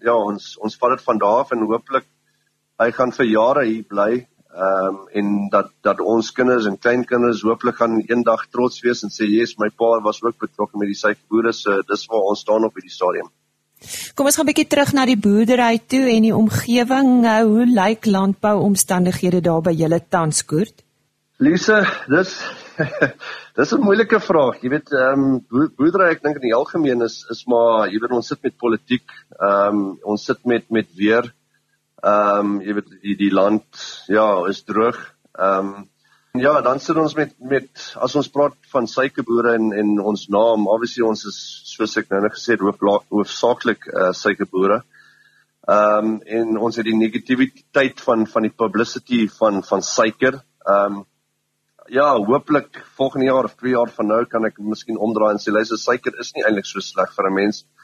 Ja, 0.06 0.14
ons 0.14 0.56
ons 0.62 0.78
vat 0.78 0.96
dit 0.96 1.06
van 1.10 1.18
daar 1.18 1.44
af 1.44 1.52
en 1.52 1.66
hooplik 1.66 2.08
hy 2.80 2.92
gaan 2.92 3.12
vir 3.16 3.26
jare 3.26 3.66
hier 3.66 3.84
bly 3.90 4.26
Ehm 4.56 4.88
um, 4.88 5.08
en 5.12 5.50
dat 5.52 5.72
dat 5.84 6.00
ons 6.00 6.32
kinders 6.32 6.66
en 6.66 6.78
kleinkinders 6.80 7.42
hooplik 7.44 7.76
gaan 7.76 7.98
eendag 8.00 8.46
trots 8.56 8.80
wees 8.86 9.02
en 9.04 9.12
sê 9.12 9.28
yes, 9.28 9.58
my 9.60 9.68
pa 9.68 9.90
was 10.06 10.22
ook 10.24 10.38
betrokke 10.40 10.80
met 10.80 10.88
die 10.88 10.96
suikerboere, 10.96 11.52
so 11.52 11.82
dis 11.90 12.06
waar 12.08 12.30
ons 12.30 12.40
staan 12.40 12.64
op 12.64 12.80
hierdie 12.80 12.94
stadium. 12.94 13.28
Kom 14.16 14.30
ons 14.30 14.38
gaan 14.40 14.48
'n 14.48 14.52
bietjie 14.54 14.68
terug 14.72 14.94
na 14.94 15.06
die 15.06 15.20
boerdery 15.20 15.82
toe 15.94 16.06
en 16.14 16.22
die 16.24 16.36
omgewing. 16.36 17.10
Nou, 17.28 17.44
hoe 17.52 17.66
lyk 17.68 18.06
landbouomstandighede 18.06 19.42
daar 19.42 19.62
by 19.62 19.76
julle 19.76 20.00
tanskoort? 20.10 20.86
Lise, 21.38 21.84
dis 22.08 22.40
dis 23.58 23.72
'n 23.74 23.86
moeilike 23.86 24.20
vraag. 24.20 24.62
Jy 24.62 24.70
weet, 24.70 24.92
ehm 24.92 25.24
um, 25.24 25.70
boerdery 25.78 26.12
ek 26.12 26.24
dink 26.24 26.42
in 26.42 26.50
die 26.50 26.58
algemeen 26.58 27.02
is 27.02 27.24
is 27.32 27.46
maar 27.48 27.88
jy 27.88 28.00
weet 28.04 28.18
ons 28.20 28.28
sit 28.28 28.44
met 28.44 28.58
politiek, 28.58 29.08
ehm 29.40 29.82
um, 29.82 29.90
ons 30.04 30.26
sit 30.26 30.46
met 30.46 30.70
met 30.70 30.88
weer 30.96 31.32
Ehm 32.06 32.40
um, 32.40 32.56
jy 32.62 32.74
weet 32.78 32.90
die 33.02 33.16
die 33.18 33.34
land 33.34 33.84
ja, 34.12 34.26
is 34.52 34.64
droog. 34.68 34.98
Ehm 35.34 35.70
um, 35.74 35.86
ja, 36.38 36.60
dan 36.62 36.80
sit 36.84 36.98
ons 37.02 37.16
met 37.18 37.32
met 37.40 37.86
as 38.06 38.16
ons 38.20 38.30
praat 38.30 38.58
van 38.74 38.90
suikerboere 38.92 39.56
en 39.58 39.72
en 39.74 39.96
ons 40.12 40.28
naam, 40.36 40.68
obviously 40.76 41.06
ons 41.08 41.26
is 41.32 41.40
soos 41.72 41.98
ek 42.02 42.12
nou 42.12 42.20
net 42.22 42.36
gesê 42.36 42.54
het 42.54 42.66
hoof 42.66 42.84
hoofsaaklik 43.16 43.90
uh, 43.94 44.12
suikerboere. 44.12 44.84
Ehm 45.78 46.12
um, 46.12 46.14
en 46.40 46.62
ons 46.68 46.78
het 46.78 46.86
die 46.86 47.00
negativiteit 47.00 48.06
van 48.08 48.28
van 48.36 48.50
die 48.50 48.54
publicity 48.64 49.26
van 49.40 49.64
van 49.72 49.82
suiker. 49.82 50.42
Ehm 50.68 51.02
um, 51.02 51.04
ja, 51.88 52.16
hooplik 52.18 52.84
volgende 52.98 53.26
jaar 53.26 53.46
of 53.46 53.56
2 53.56 53.72
jaar 53.72 53.90
van 53.90 54.08
nou 54.08 54.26
kan 54.26 54.46
ek 54.46 54.60
miskien 54.60 54.98
omdraai 54.98 55.32
en 55.34 55.40
sê 55.40 55.52
luister 55.52 55.78
suiker 55.78 56.20
is 56.20 56.34
nie 56.36 56.44
eintlik 56.44 56.66
so 56.66 56.80
sleg 56.80 57.14
vir 57.16 57.30
'n 57.30 57.34
mens 57.34 57.64
nie 57.64 57.76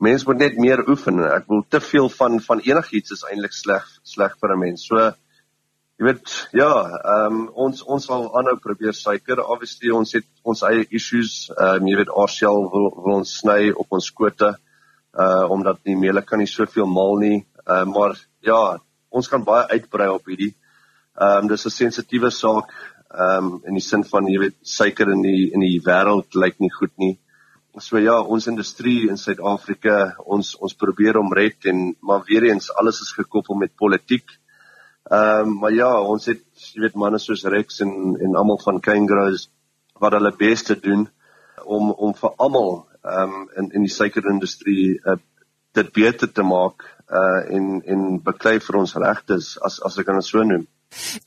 mens 0.00 0.24
moet 0.24 0.40
net 0.40 0.56
meer 0.56 0.80
oefen. 0.88 1.20
Ek 1.28 1.48
wil 1.52 1.64
te 1.68 1.80
veel 1.84 2.08
van 2.16 2.40
van 2.40 2.62
enigiets 2.64 3.12
is 3.16 3.24
eintlik 3.28 3.52
sleg 3.56 3.84
sleg 4.02 4.36
vir 4.40 4.54
'n 4.54 4.60
mens. 4.60 4.86
So 4.86 4.96
jy 4.96 6.06
weet, 6.06 6.48
ja, 6.52 6.72
ehm 7.14 7.40
um, 7.40 7.48
ons 7.66 7.82
ons 7.82 8.04
sal 8.04 8.24
aanhou 8.36 8.56
probeer 8.56 8.94
suiker. 8.96 9.44
Obviously 9.44 9.90
ons 9.92 10.12
het 10.12 10.26
ons 10.42 10.62
eie 10.62 10.86
issues. 10.90 11.50
Ehm 11.50 11.82
um, 11.82 11.88
jy 11.88 11.96
weet 11.96 12.14
Arshel 12.16 12.70
wil, 12.72 12.88
wil 13.04 13.18
ons 13.20 13.36
sny 13.42 13.72
op 13.76 13.92
ons 13.92 14.06
skote 14.06 14.54
uh 15.12 15.50
omdat 15.50 15.82
die 15.84 15.96
meele 15.96 16.22
kan 16.22 16.38
nie 16.38 16.46
soveel 16.46 16.86
maal 16.86 17.18
nie. 17.18 17.44
Ehm 17.66 17.88
uh, 17.88 17.94
maar 17.94 18.16
ja, 18.40 18.78
ons 19.10 19.28
kan 19.28 19.44
baie 19.44 19.68
uitbrei 19.68 20.08
op 20.08 20.24
hierdie. 20.24 20.54
Ehm 21.20 21.44
um, 21.44 21.48
dis 21.48 21.66
'n 21.66 21.70
sensitiewe 21.70 22.30
saak 22.30 22.72
ehm 23.10 23.46
um, 23.46 23.62
in 23.66 23.74
die 23.74 23.82
sin 23.82 24.04
van 24.06 24.28
jy 24.30 24.38
weet 24.38 24.56
suiker 24.62 25.10
in 25.10 25.22
die 25.22 25.50
in 25.50 25.64
die 25.64 25.80
wêreld 25.86 26.36
lyk 26.38 26.60
nie 26.62 26.70
goed 26.70 26.92
nie. 26.96 27.18
So 27.78 27.98
ja, 27.98 28.16
ons 28.22 28.48
industrie 28.50 29.08
in 29.10 29.18
Suid-Afrika, 29.18 30.16
ons 30.26 30.54
ons 30.58 30.74
probeer 30.74 31.18
om 31.18 31.32
red 31.34 31.66
en 31.70 31.96
maar 32.02 32.22
weer 32.28 32.48
eens 32.50 32.70
alles 32.74 33.00
is 33.00 33.12
gekoppel 33.14 33.58
met 33.58 33.74
politiek. 33.74 34.26
Ehm 35.10 35.48
um, 35.48 35.58
maar 35.62 35.74
ja, 35.74 35.90
ons 36.00 36.26
het 36.30 36.44
jy 36.74 36.84
weet 36.84 36.94
manne 36.94 37.18
soos 37.18 37.44
Rex 37.44 37.80
en 37.80 38.16
en 38.20 38.36
almal 38.36 38.62
van 38.62 38.80
Kangaroos 38.80 39.48
wat 40.00 40.14
hulle 40.14 40.36
bes 40.36 40.62
te 40.62 40.78
doen 40.78 41.08
om 41.64 41.90
om 41.90 42.14
vir 42.14 42.34
almal 42.38 42.72
ehm 43.02 43.34
um, 43.34 43.48
in 43.56 43.70
in 43.74 43.86
die 43.88 43.96
suikerindustrie 43.96 45.00
uh, 45.02 45.18
dit 45.74 45.92
beter 45.92 46.30
te 46.32 46.42
maak 46.42 46.86
uh 47.10 47.40
en 47.56 47.80
en 47.82 48.20
beklei 48.22 48.58
vir 48.60 48.76
ons 48.76 48.94
regtes 49.02 49.56
as 49.66 49.80
as 49.82 49.98
ek 49.98 50.06
dit 50.14 50.24
so 50.24 50.42
noem. 50.42 50.66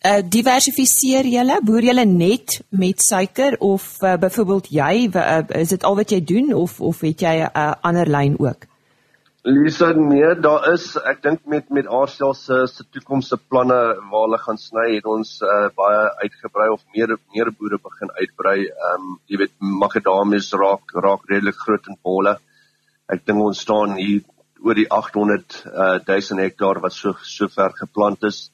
Uh 0.04 0.20
diversifiseer 0.28 1.26
julle, 1.32 1.62
boer 1.64 1.86
julle 1.88 2.06
net 2.06 2.60
met 2.70 3.02
suiker 3.02 3.56
of 3.60 3.86
uh, 4.04 4.18
byvoorbeeld 4.20 4.68
jy 4.76 5.08
uh, 5.16 5.40
is 5.62 5.72
dit 5.76 5.84
al 5.88 5.96
wat 5.96 6.12
jy 6.12 6.20
doen 6.24 6.54
of 6.54 6.82
of 6.82 7.02
het 7.02 7.24
jy 7.24 7.36
'n 7.40 7.50
uh, 7.56 7.74
ander 7.82 8.10
lyn 8.10 8.36
ook? 8.40 8.68
Lisa, 9.46 9.92
nee, 9.92 10.36
daar 10.40 10.70
is 10.72 10.84
ek 10.96 11.18
dink 11.24 11.42
met 11.52 11.66
met 11.70 11.88
Arsel 11.88 12.32
se 12.34 12.62
se 12.68 12.84
toekomstige 12.96 13.42
planne 13.52 13.80
waar 14.12 14.22
hulle 14.24 14.38
gaan 14.40 14.58
sny, 14.58 14.86
het 14.96 15.06
ons 15.06 15.34
uh, 15.44 15.68
baie 15.76 16.06
uitgebrei 16.24 16.70
of 16.72 16.80
meer 16.96 17.18
meer 17.36 17.52
boere 17.52 17.80
begin 17.84 18.12
uitbrei. 18.22 18.60
Ehm 18.68 19.02
um, 19.02 19.18
jy 19.28 19.42
weet 19.42 19.54
makadamies 19.60 20.48
raak 20.54 20.96
raak 20.96 21.28
redelik 21.28 21.60
groot 21.60 21.92
in 21.92 22.00
bolle. 22.02 22.38
Ek 23.12 23.26
dink 23.28 23.44
ons 23.44 23.60
staan 23.60 23.98
hier 24.00 24.24
oor 24.64 24.80
die 24.80 24.88
800 24.88 25.60
uh, 25.68 26.00
1000 26.08 26.40
hektaar 26.40 26.80
wat 26.80 26.96
so 26.96 27.12
so 27.28 27.52
ver 27.52 27.76
geplant 27.82 28.24
is. 28.24 28.46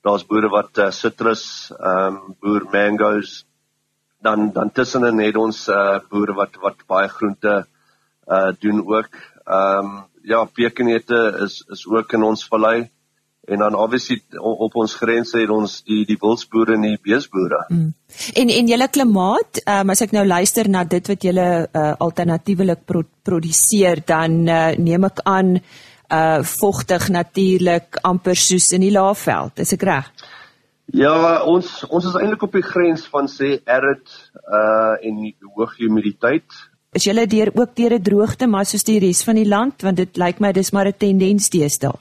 Daar's 0.00 0.24
boere 0.24 0.48
wat 0.48 0.78
uh, 0.80 0.90
citrus, 0.90 1.72
ehm 1.76 2.14
um, 2.16 2.36
boer 2.40 2.64
mangoes. 2.72 3.44
Dan 4.20 4.50
dan 4.52 4.72
tussenin 4.72 5.20
het 5.20 5.36
ons 5.36 5.66
uh, 5.68 5.98
boere 6.08 6.36
wat 6.36 6.56
wat 6.62 6.86
baie 6.88 7.08
groente 7.08 7.66
uh 8.28 8.52
doen 8.60 8.80
ook. 8.86 9.10
Ehm 9.44 9.90
um, 9.90 9.98
ja, 10.22 10.44
pekenete 10.44 11.20
is 11.44 11.64
is 11.68 11.84
ook 11.86 12.12
in 12.12 12.22
ons 12.22 12.46
vallei. 12.48 12.88
En 13.44 13.58
dan 13.58 13.74
obviously 13.74 14.22
op 14.38 14.74
ons 14.76 14.94
grense 14.94 15.38
het 15.38 15.50
ons 15.50 15.82
die 15.82 16.04
die 16.06 16.16
wildsboere 16.20 16.74
en 16.74 16.84
die 16.86 16.98
beesboere. 17.02 17.64
Mm. 17.68 17.92
En 18.34 18.48
en 18.48 18.72
julle 18.72 18.88
klimaat, 18.88 19.62
um, 19.66 19.90
as 19.90 20.04
ek 20.04 20.12
nou 20.16 20.26
luister 20.26 20.68
na 20.68 20.84
dit 20.84 21.08
wat 21.12 21.24
julle 21.24 21.46
uh, 21.72 21.92
alternatiewelik 21.98 22.84
pro 22.86 23.02
produseer, 23.22 24.04
dan 24.06 24.48
uh, 24.48 24.76
neem 24.78 25.08
ek 25.08 25.24
aan 25.24 25.56
uh 25.56 25.88
vogtig 26.42 27.08
natuurlik 27.08 28.00
amper 28.02 28.36
soos 28.36 28.72
in 28.72 28.80
die 28.80 28.90
Laagveld. 28.90 29.58
Is 29.58 29.72
ek 29.72 29.82
reg? 29.82 30.10
Ja, 30.92 31.44
ons 31.46 31.84
ons 31.86 32.04
is 32.04 32.16
eintlik 32.18 32.42
op 32.42 32.52
die 32.52 32.66
grens 32.66 33.06
van 33.06 33.28
sê 33.30 33.60
arid 33.66 34.10
uh 34.50 34.98
en 35.06 35.22
hoë 35.54 35.68
humiditeit 35.78 36.50
is 36.98 37.06
julle 37.06 37.26
deur 37.30 37.50
ook 37.54 37.76
deur 37.78 37.94
'n 37.94 38.02
droogte 38.02 38.46
maar 38.46 38.66
soos 38.66 38.84
die 38.84 38.98
res 38.98 39.22
van 39.22 39.36
die 39.38 39.48
land 39.48 39.82
want 39.82 39.96
dit 39.96 40.16
lyk 40.16 40.40
my 40.40 40.52
dis 40.52 40.72
maar 40.72 40.88
'n 40.88 40.98
tendens 40.98 41.50
deesdae. 41.50 41.94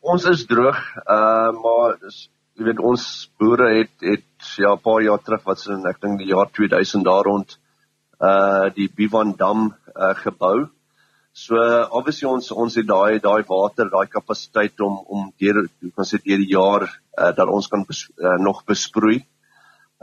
Ons 0.00 0.24
is 0.24 0.46
droog, 0.46 0.78
uh 1.08 1.50
maar 1.62 1.98
dis 2.00 2.30
jy 2.56 2.64
weet 2.64 2.78
ons 2.78 3.30
boere 3.38 3.68
het 3.78 3.94
het 4.00 4.56
ja 4.56 4.74
'n 4.74 4.80
paar 4.80 5.02
jaar 5.02 5.18
terug 5.18 5.42
wat 5.44 5.58
se 5.58 5.72
ek 5.72 6.00
dink 6.00 6.18
die 6.18 6.30
jaar 6.30 6.50
2000 6.50 7.04
daar 7.04 7.24
rond 7.24 7.58
uh 8.20 8.70
die 8.74 8.88
Bivan 8.88 9.34
dam 9.36 9.74
uh 9.96 10.14
gebou. 10.14 10.68
So 11.34 11.58
obviously 11.90 12.28
ons 12.30 12.52
ons 12.54 12.76
het 12.78 12.86
daai 12.86 13.18
daai 13.18 13.42
water, 13.48 13.88
daai 13.90 14.06
kapasiteit 14.06 14.80
om 14.86 15.00
om 15.10 15.24
deur 15.42 15.64
hoe 15.66 15.90
kan 15.96 16.06
sê 16.06 16.20
deur 16.22 16.38
die 16.38 16.52
jaar 16.52 16.84
uh, 16.86 17.32
dat 17.34 17.50
ons 17.50 17.66
kan 17.72 17.82
bes, 17.88 18.04
uh, 18.22 18.36
nog 18.38 18.62
besproei. 18.70 19.24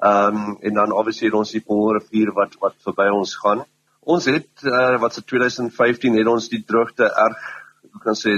Ehm 0.01 0.41
um, 0.41 0.57
en 0.59 0.73
dan 0.73 0.91
obviously 0.91 1.29
het 1.29 1.37
ons 1.39 1.53
die 1.55 1.63
Polrivier 1.63 2.33
wat 2.35 2.57
wat 2.59 2.75
verby 2.83 3.07
ons 3.15 3.37
gaan. 3.39 3.63
Ons 4.01 4.27
het 4.27 4.65
uh, 4.67 4.97
wat 4.99 5.15
se 5.15 5.23
2015 5.23 6.19
het 6.19 6.27
ons 6.27 6.49
die 6.51 6.63
droogte 6.67 7.07
erg, 7.07 7.47
ek 7.87 8.03
kan 8.03 8.19
sê 8.19 8.35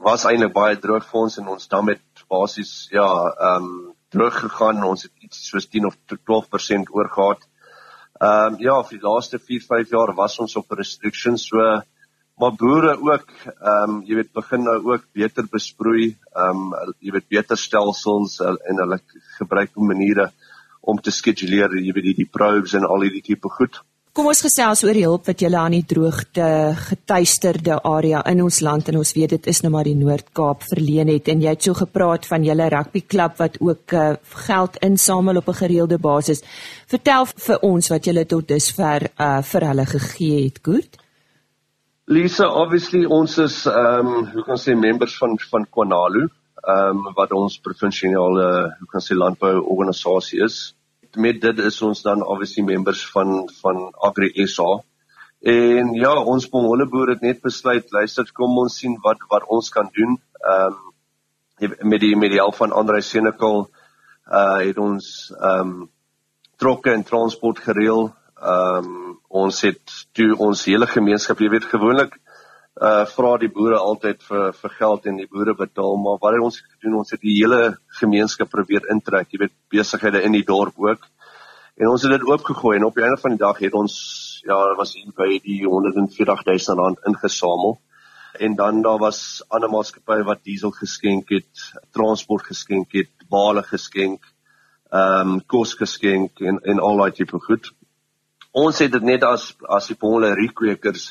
was 0.00 0.24
eintlik 0.28 0.56
baie 0.56 0.80
droog 0.80 1.04
vir 1.04 1.20
ons 1.20 1.38
en 1.40 1.52
ons 1.52 1.68
dam 1.68 1.92
het 1.92 2.24
basies 2.32 2.74
ja, 2.96 3.08
ehm 3.28 3.68
um, 3.68 3.70
droog 4.10 4.40
gegaan. 4.46 4.80
Ons 4.88 5.04
het 5.10 5.28
iets 5.28 5.44
soos 5.52 5.68
10 5.68 5.92
of 5.92 6.00
12% 6.16 6.96
oor 6.96 7.12
gehad. 7.12 7.44
Ehm 8.24 8.54
um, 8.54 8.60
ja, 8.64 8.80
vir 8.88 8.98
die 8.98 9.06
laaste 9.06 9.38
4, 9.38 9.68
5 9.68 9.96
jaar 9.98 10.16
was 10.16 10.40
ons 10.40 10.56
op 10.56 10.72
restrictions 10.80 11.44
so 11.52 11.60
maar 12.40 12.56
boere 12.56 12.96
ook 12.96 13.26
ehm 13.44 13.90
um, 13.90 14.00
jy 14.08 14.16
weet 14.20 14.32
begin 14.32 14.64
nou 14.64 14.78
ook 14.92 15.04
beter 15.12 15.48
besproei, 15.52 16.06
ehm 16.32 16.64
um, 16.72 16.94
jy 16.98 17.12
weet 17.18 17.28
beter 17.36 17.60
stelsels 17.60 18.40
uh, 18.40 18.56
en 18.70 18.82
hulle 18.84 19.00
gebruik 19.38 19.76
maniere 19.76 20.30
om 20.80 21.00
te 21.00 21.12
skeduleer, 21.12 21.76
jy 21.76 21.92
weet 21.92 22.10
die, 22.10 22.18
die 22.24 22.30
probes 22.38 22.74
en 22.74 22.88
al 22.88 23.04
hierdie 23.06 23.26
tipe 23.32 23.48
goed. 23.58 23.82
Kom 24.10 24.26
ons 24.26 24.40
gesels 24.42 24.80
oor 24.82 24.96
die 24.96 25.04
hulp 25.06 25.28
wat 25.30 25.42
julle 25.44 25.58
aan 25.60 25.74
die 25.76 25.84
droogte 25.86 26.46
getuisterde 26.88 27.76
area 27.86 28.22
in 28.26 28.40
ons 28.42 28.56
land 28.66 28.88
en 28.90 28.96
ons 28.98 29.12
weet 29.14 29.36
dit 29.36 29.44
is 29.52 29.60
nou 29.62 29.70
maar 29.70 29.86
die 29.86 29.94
Noord-Kaap 29.94 30.64
verleen 30.66 31.12
het 31.12 31.30
en 31.30 31.44
jy 31.44 31.52
het 31.54 31.68
so 31.68 31.78
gepraat 31.78 32.26
van 32.26 32.42
julle 32.42 32.66
rugbyklub 32.74 33.36
wat 33.38 33.60
ook 33.62 33.94
uh, 33.94 34.08
geld 34.48 34.80
insamel 34.88 35.38
op 35.38 35.52
'n 35.52 35.60
gereelde 35.60 35.98
basis. 35.98 36.42
Vertel 36.90 37.28
vir 37.46 37.62
ons 37.70 37.92
wat 37.94 38.04
julle 38.04 38.26
tot 38.26 38.48
dusver 38.48 39.06
uh, 39.14 39.42
vir 39.52 39.68
hulle 39.68 39.86
gegee 39.86 40.42
het, 40.42 40.58
Koert. 40.60 40.98
Lisa, 42.10 42.48
obviously 42.50 43.04
ons 43.06 43.38
is 43.38 43.66
ehm 43.70 44.06
um, 44.06 44.26
hoe 44.32 44.42
kan 44.42 44.58
sê 44.58 44.74
members 44.74 45.12
van 45.18 45.38
van 45.50 45.66
Kwanalu, 45.76 46.26
ehm 46.26 47.06
um, 47.06 47.14
wat 47.14 47.32
ons 47.32 47.60
provinsiale 47.62 48.46
hoe 48.78 48.88
kan 48.90 49.04
sê 49.04 49.14
landbouorganisasie 49.14 50.42
is 50.44 50.60
met 51.16 51.40
dit 51.40 51.58
is 51.58 51.82
ons 51.82 52.02
dan 52.02 52.22
obviously 52.22 52.62
members 52.62 53.04
van 53.10 53.48
van 53.60 53.94
Agri 54.08 54.46
SA. 54.46 54.82
En 55.40 55.94
ja, 55.94 56.12
ons 56.22 56.48
pomolleboer 56.48 57.14
het 57.14 57.22
net 57.22 57.40
besluit, 57.42 57.86
luister, 57.90 58.26
kom 58.32 58.58
ons 58.58 58.76
sien 58.78 58.98
wat 59.02 59.18
wat 59.30 59.46
ons 59.48 59.70
kan 59.70 59.88
doen. 59.94 60.18
Ehm 60.40 60.74
um, 60.74 60.86
met 61.82 62.00
die 62.00 62.16
met 62.16 62.30
die 62.30 62.40
help 62.40 62.54
van 62.56 62.72
Andre 62.72 63.00
Senekal 63.00 63.68
uh 64.26 64.58
het 64.66 64.78
ons 64.78 65.32
ehm 65.38 65.60
um, 65.60 65.90
trokke 66.56 66.90
en 66.90 67.04
transport 67.04 67.58
gereël. 67.58 68.10
Ehm 68.42 68.84
um, 68.84 69.09
ons 69.30 69.62
het 69.62 69.94
toe 70.16 70.32
ons 70.42 70.64
hele 70.66 70.86
gemeenskap, 70.90 71.40
jy 71.40 71.50
weet 71.52 71.70
gewoonlik 71.70 72.18
uh 72.80 73.04
vra 73.12 73.34
die 73.36 73.50
boere 73.52 73.76
altyd 73.76 74.22
vir 74.24 74.52
vir 74.56 74.72
geld 74.78 75.06
en 75.10 75.18
die 75.20 75.28
boere 75.28 75.54
betaal 75.54 75.98
maar 76.00 76.20
wat 76.22 76.36
het 76.36 76.44
ons 76.46 76.60
gedoen? 76.60 77.00
Ons 77.02 77.10
het 77.12 77.20
die 77.20 77.34
hele 77.36 77.76
gemeenskap 77.98 78.50
probeer 78.50 78.86
intrek 78.94 79.34
jy 79.34 79.42
weet 79.42 79.54
besighede 79.74 80.22
in 80.24 80.32
die 80.32 80.46
dorp 80.46 80.78
ook. 80.78 81.04
En 81.76 81.90
ons 81.90 82.02
het 82.02 82.14
dit 82.14 82.24
oopgegooi 82.28 82.76
en 82.78 82.86
op 82.88 82.96
die 82.96 83.04
einde 83.04 83.20
van 83.20 83.36
die 83.36 83.42
dag 83.42 83.58
het 83.60 83.76
ons 83.76 83.96
ja 84.46 84.58
was 84.78 84.94
hier 84.96 85.12
by 85.16 85.28
die 85.44 85.60
140000 85.66 86.78
rand 86.78 87.04
ingesamel. 87.10 87.76
En 88.38 88.54
dan 88.56 88.80
daar 88.82 88.98
was 89.02 89.42
ander 89.48 89.70
maatskappye 89.70 90.24
wat 90.24 90.44
diesel 90.44 90.72
geskenk 90.72 91.34
het 91.34 91.66
transport 91.92 92.46
geskenk 92.48 92.96
het 92.96 93.12
bale 93.28 93.62
geskenk 93.66 94.24
ehm 94.90 95.36
um, 95.36 95.40
kos 95.46 95.76
geskenk 95.78 96.40
en 96.40 96.62
en 96.64 96.80
al 96.80 96.96
daai 97.02 97.12
tipe 97.18 97.38
goed 97.38 97.74
ons 98.52 98.78
het 98.78 98.92
dit 98.92 99.02
net 99.02 99.24
as 99.24 99.52
as 99.68 99.88
die 99.90 99.98
bolle 99.98 100.34
rekwekers 100.34 101.10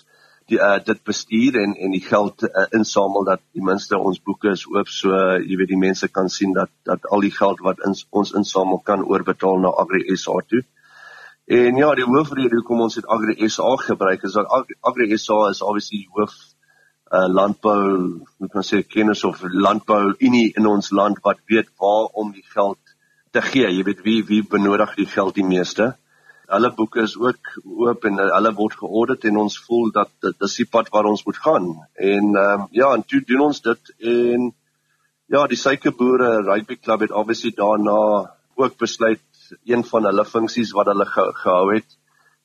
die 0.49 0.57
uh, 0.57 0.79
dit 0.83 0.99
bestuur 1.05 1.59
en 1.61 1.75
en 1.77 1.93
die 1.93 2.03
geld 2.03 2.43
uh, 2.47 2.65
insamel 2.75 3.25
dat 3.27 3.41
die 3.53 3.63
minste 3.63 3.97
ons 3.97 4.19
boeke 4.19 4.51
is 4.55 4.65
oop 4.67 4.89
so 4.89 5.13
uh, 5.13 5.37
jy 5.39 5.59
weet 5.59 5.71
die 5.71 5.81
mense 5.83 6.09
kan 6.09 6.29
sien 6.29 6.53
dat 6.57 6.71
dat 6.89 7.05
al 7.13 7.21
die 7.25 7.33
geld 7.35 7.61
wat 7.65 7.79
in, 7.85 7.95
ons 8.09 8.33
insamel 8.33 8.81
kan 8.85 9.05
oorbetaal 9.05 9.61
na 9.61 9.71
Agri 9.83 10.03
SA 10.17 10.39
toe. 10.47 10.63
En 11.49 11.77
ja, 11.81 11.89
die 11.97 12.05
hoofrede 12.05 12.59
hoekom 12.59 12.81
ons 12.85 12.97
dit 12.97 13.07
Agri 13.09 13.49
SA 13.49 13.75
gebruik 13.85 14.25
is 14.25 14.37
dat 14.37 14.49
Agri 14.81 15.17
SA 15.17 15.49
is 15.49 15.61
obviously 15.61 16.03
die 16.03 16.11
hoof 16.17 16.35
uh, 17.13 17.25
landbou, 17.29 18.25
hoe 18.37 18.49
kan 18.53 18.65
sê 18.65 18.83
kennis 18.85 19.23
of 19.23 19.41
landbou 19.41 20.15
unie 20.19 20.51
in 20.57 20.67
ons 20.69 20.91
land 20.91 21.21
wat 21.25 21.41
weet 21.49 21.69
waar 21.81 22.09
om 22.13 22.33
die 22.33 22.45
geld 22.53 22.97
te 23.33 23.41
gee. 23.45 23.69
Jy 23.69 23.85
weet 23.85 24.05
wie 24.05 24.19
wie 24.25 24.43
benodig 24.43 24.97
die 24.97 25.09
geld 25.09 25.37
die 25.37 25.45
meeste 25.45 25.93
hulle 26.49 26.71
boeke 26.75 27.03
is 27.05 27.15
ook 27.17 27.51
oop 27.63 28.05
en 28.09 28.21
hulle 28.21 28.51
word 28.57 28.77
geaudit 28.81 29.27
en 29.29 29.37
ons 29.43 29.57
voel 29.67 29.91
dat 29.95 30.11
dit 30.25 30.47
is 30.47 30.55
die 30.61 30.67
pad 30.75 30.89
waar 30.93 31.09
ons 31.09 31.25
moet 31.27 31.41
gaan. 31.45 31.69
En 31.95 32.35
ehm 32.35 32.61
um, 32.61 32.67
ja, 32.71 32.93
en 32.93 33.05
toe 33.05 33.21
doen 33.27 33.45
ons 33.49 33.61
dit 33.61 33.93
en 34.13 34.51
ja, 35.29 35.45
die 35.47 35.61
suikerboere 35.61 36.31
rugby 36.47 36.79
club 36.81 37.05
het 37.05 37.11
obviously 37.11 37.51
daarna 37.55 37.99
ook 38.55 38.77
besluit 38.77 39.25
een 39.65 39.83
van 39.91 40.05
hulle 40.09 40.25
funksies 40.25 40.73
wat 40.77 40.89
hulle 40.91 41.05
ge 41.05 41.25
gehou 41.43 41.73
het, 41.73 41.97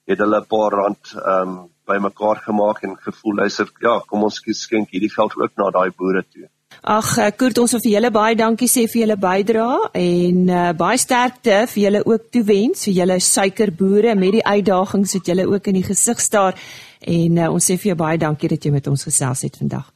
het 0.07 0.19
hulle 0.19 0.41
'n 0.41 0.53
paar 0.57 0.77
rand 0.81 1.15
ehm 1.15 1.49
um, 1.49 1.63
bymekaar 1.85 2.39
gemaak 2.41 2.83
en 2.83 2.97
gevoel 2.97 3.35
luister, 3.35 3.69
ja, 3.81 3.99
kom 4.09 4.23
ons 4.25 4.41
skenk 4.41 4.89
hierdie 4.91 5.13
geld 5.13 5.35
ook 5.37 5.57
na 5.57 5.71
daai 5.71 5.91
boere 5.91 6.23
toe. 6.33 6.49
Ag, 6.83 7.19
eh, 7.19 7.31
Kurt, 7.37 7.59
ons 7.59 7.73
wil 7.73 7.81
vir 7.81 7.93
julle 7.95 8.11
baie 8.11 8.37
dankie 8.37 8.69
sê 8.69 8.87
vir 8.91 9.05
julle 9.05 9.17
bydrae 9.21 9.91
en 10.01 10.51
uh, 10.51 10.73
baie 10.77 10.99
sterkte 10.99 11.63
vir 11.71 11.83
julle 11.85 12.03
ook 12.05 12.29
toewens 12.35 12.85
vir 12.89 12.99
julle 13.01 13.19
suikerboere 13.21 14.15
met 14.19 14.39
die 14.39 14.45
uitdagings 14.45 15.15
wat 15.19 15.33
julle 15.33 15.47
ook 15.49 15.73
in 15.73 15.81
die 15.81 15.87
gesig 15.87 16.21
staar 16.21 16.59
en 17.01 17.39
uh, 17.39 17.51
ons 17.53 17.71
sê 17.71 17.79
vir 17.79 17.95
jou 17.95 18.01
baie 18.05 18.19
dankie 18.19 18.51
dat 18.53 18.65
jy 18.65 18.75
met 18.75 18.91
ons 18.91 19.07
gesels 19.09 19.47
het 19.47 19.61
vandag. 19.63 19.94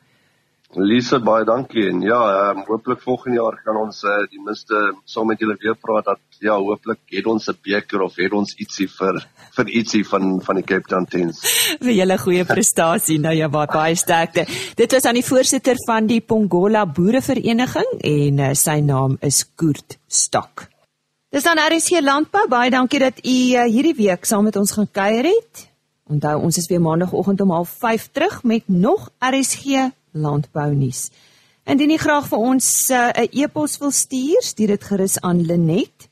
Lise 0.77 1.17
baie 1.25 1.47
dankie 1.49 1.87
en 1.89 2.03
ja, 2.05 2.19
um, 2.51 2.59
hooplik 2.69 3.01
volgende 3.01 3.39
jaar 3.39 3.55
kan 3.65 3.77
ons 3.81 4.03
uh, 4.05 4.19
die 4.29 4.41
minste 4.45 4.77
saam 5.09 5.31
met 5.31 5.41
julle 5.41 5.55
weer 5.63 5.79
praat 5.81 6.05
dat 6.05 6.21
ja, 6.45 6.59
hooplik 6.61 7.01
het 7.09 7.27
ons 7.27 7.49
'n 7.49 7.57
beker 7.65 8.03
of 8.05 8.17
het 8.21 8.33
ons 8.37 8.53
ietsie 8.61 8.87
vir 8.87 9.17
vir 9.57 9.69
ietsie 9.69 10.05
van 10.05 10.43
van 10.45 10.61
die 10.61 10.65
Cape 10.65 10.85
Town 10.89 11.07
Tens. 11.09 11.41
vir 11.87 11.95
julle 11.95 12.19
goeie 12.19 12.45
prestasie 12.45 13.19
nou 13.19 13.33
ja, 13.33 13.49
baie, 13.49 13.67
baie 13.67 13.97
sterkte. 13.97 14.45
Dit 14.77 14.93
was 14.93 15.05
aan 15.05 15.17
die 15.17 15.25
voorsitter 15.25 15.77
van 15.87 16.07
die 16.07 16.21
Pongola 16.21 16.85
Boerevereniging 16.85 17.89
en 18.05 18.39
uh, 18.39 18.53
sy 18.53 18.81
naam 18.81 19.17
is 19.21 19.47
Koert 19.57 19.97
Stok. 20.07 20.69
Dis 21.33 21.45
dan 21.45 21.57
RSC 21.57 22.01
Landbou. 22.01 22.45
Baie 22.49 22.71
dankie 22.71 23.01
dat 23.01 23.25
u 23.25 23.39
uh, 23.57 23.65
hierdie 23.65 23.97
week 23.97 24.25
saam 24.25 24.45
met 24.45 24.57
ons 24.57 24.73
gaan 24.73 24.89
kuier 24.93 25.33
het. 25.33 25.69
Onthou, 26.09 26.43
ons 26.43 26.57
is 26.57 26.69
weer 26.69 26.81
maandagooggend 26.81 27.41
om 27.41 27.65
05:30 27.65 28.13
terug 28.13 28.43
met 28.43 28.69
nog 28.69 29.09
RSG 29.19 29.97
landbou 30.13 30.75
nuus. 30.75 31.11
Indien 31.69 31.91
jy 31.91 31.99
graag 32.01 32.29
vir 32.31 32.39
ons 32.39 32.91
uh, 32.91 33.13
'n 33.13 33.23
uh, 33.23 33.29
e-pos 33.43 33.79
wil 33.79 33.91
stuur, 33.91 34.43
stuur 34.43 34.67
dit 34.67 34.85
gerus 34.85 35.21
aan 35.21 35.47
Lenet 35.47 36.09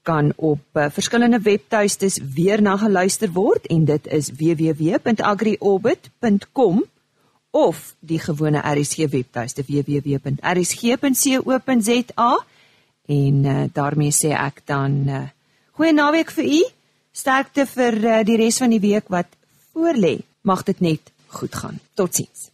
kan 0.04 0.32
op 0.36 0.60
uh, 0.72 0.86
verskillende 0.92 1.40
webtuistes 1.40 2.18
weer 2.34 2.62
na 2.62 2.76
geluister 2.76 3.32
word 3.32 3.66
en 3.66 3.84
dit 3.84 4.06
is 4.06 4.30
www.agriorbit.com 4.30 6.84
of 7.50 7.96
die 8.00 8.18
gewone 8.18 8.58
RSG 8.58 8.96
webtuiste 9.10 9.64
www.rsg.co.za 9.66 10.34
en 13.06 13.44
uh, 13.44 13.64
daarmee 13.72 14.12
sê 14.12 14.28
ek 14.36 14.60
dan 14.68 15.08
uh, 15.08 15.22
Goeie 15.74 15.90
naweek 15.90 16.30
vir 16.30 16.46
u. 16.46 16.58
Sterkte 17.14 17.64
vir 17.66 17.96
uh, 17.98 18.18
die 18.26 18.36
res 18.38 18.60
van 18.62 18.70
die 18.70 18.78
week 18.82 19.10
wat 19.10 19.26
voorlê. 19.74 20.20
mag 20.44 20.62
dit 20.62 20.80
net 20.80 21.10
goed 21.32 21.54
gaan. 21.54 21.78
Totsiens. 21.96 22.50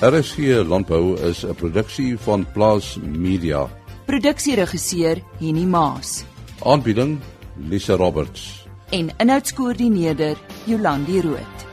RSG 0.00 0.62
Landbou 0.64 1.18
is 1.28 1.44
'n 1.44 1.54
produksie 1.54 2.16
van 2.18 2.46
Plaas 2.54 2.96
Media. 3.02 3.68
Produksieregisseur 4.06 5.20
Henny 5.40 5.64
Maas 5.64 6.24
Aanbieding 6.64 7.18
Lisa 7.68 7.96
Roberts. 7.96 8.64
en 8.90 9.10
inhoudskoördineerder 9.18 10.36
Jolandi 10.64 11.20
Root. 11.20 11.67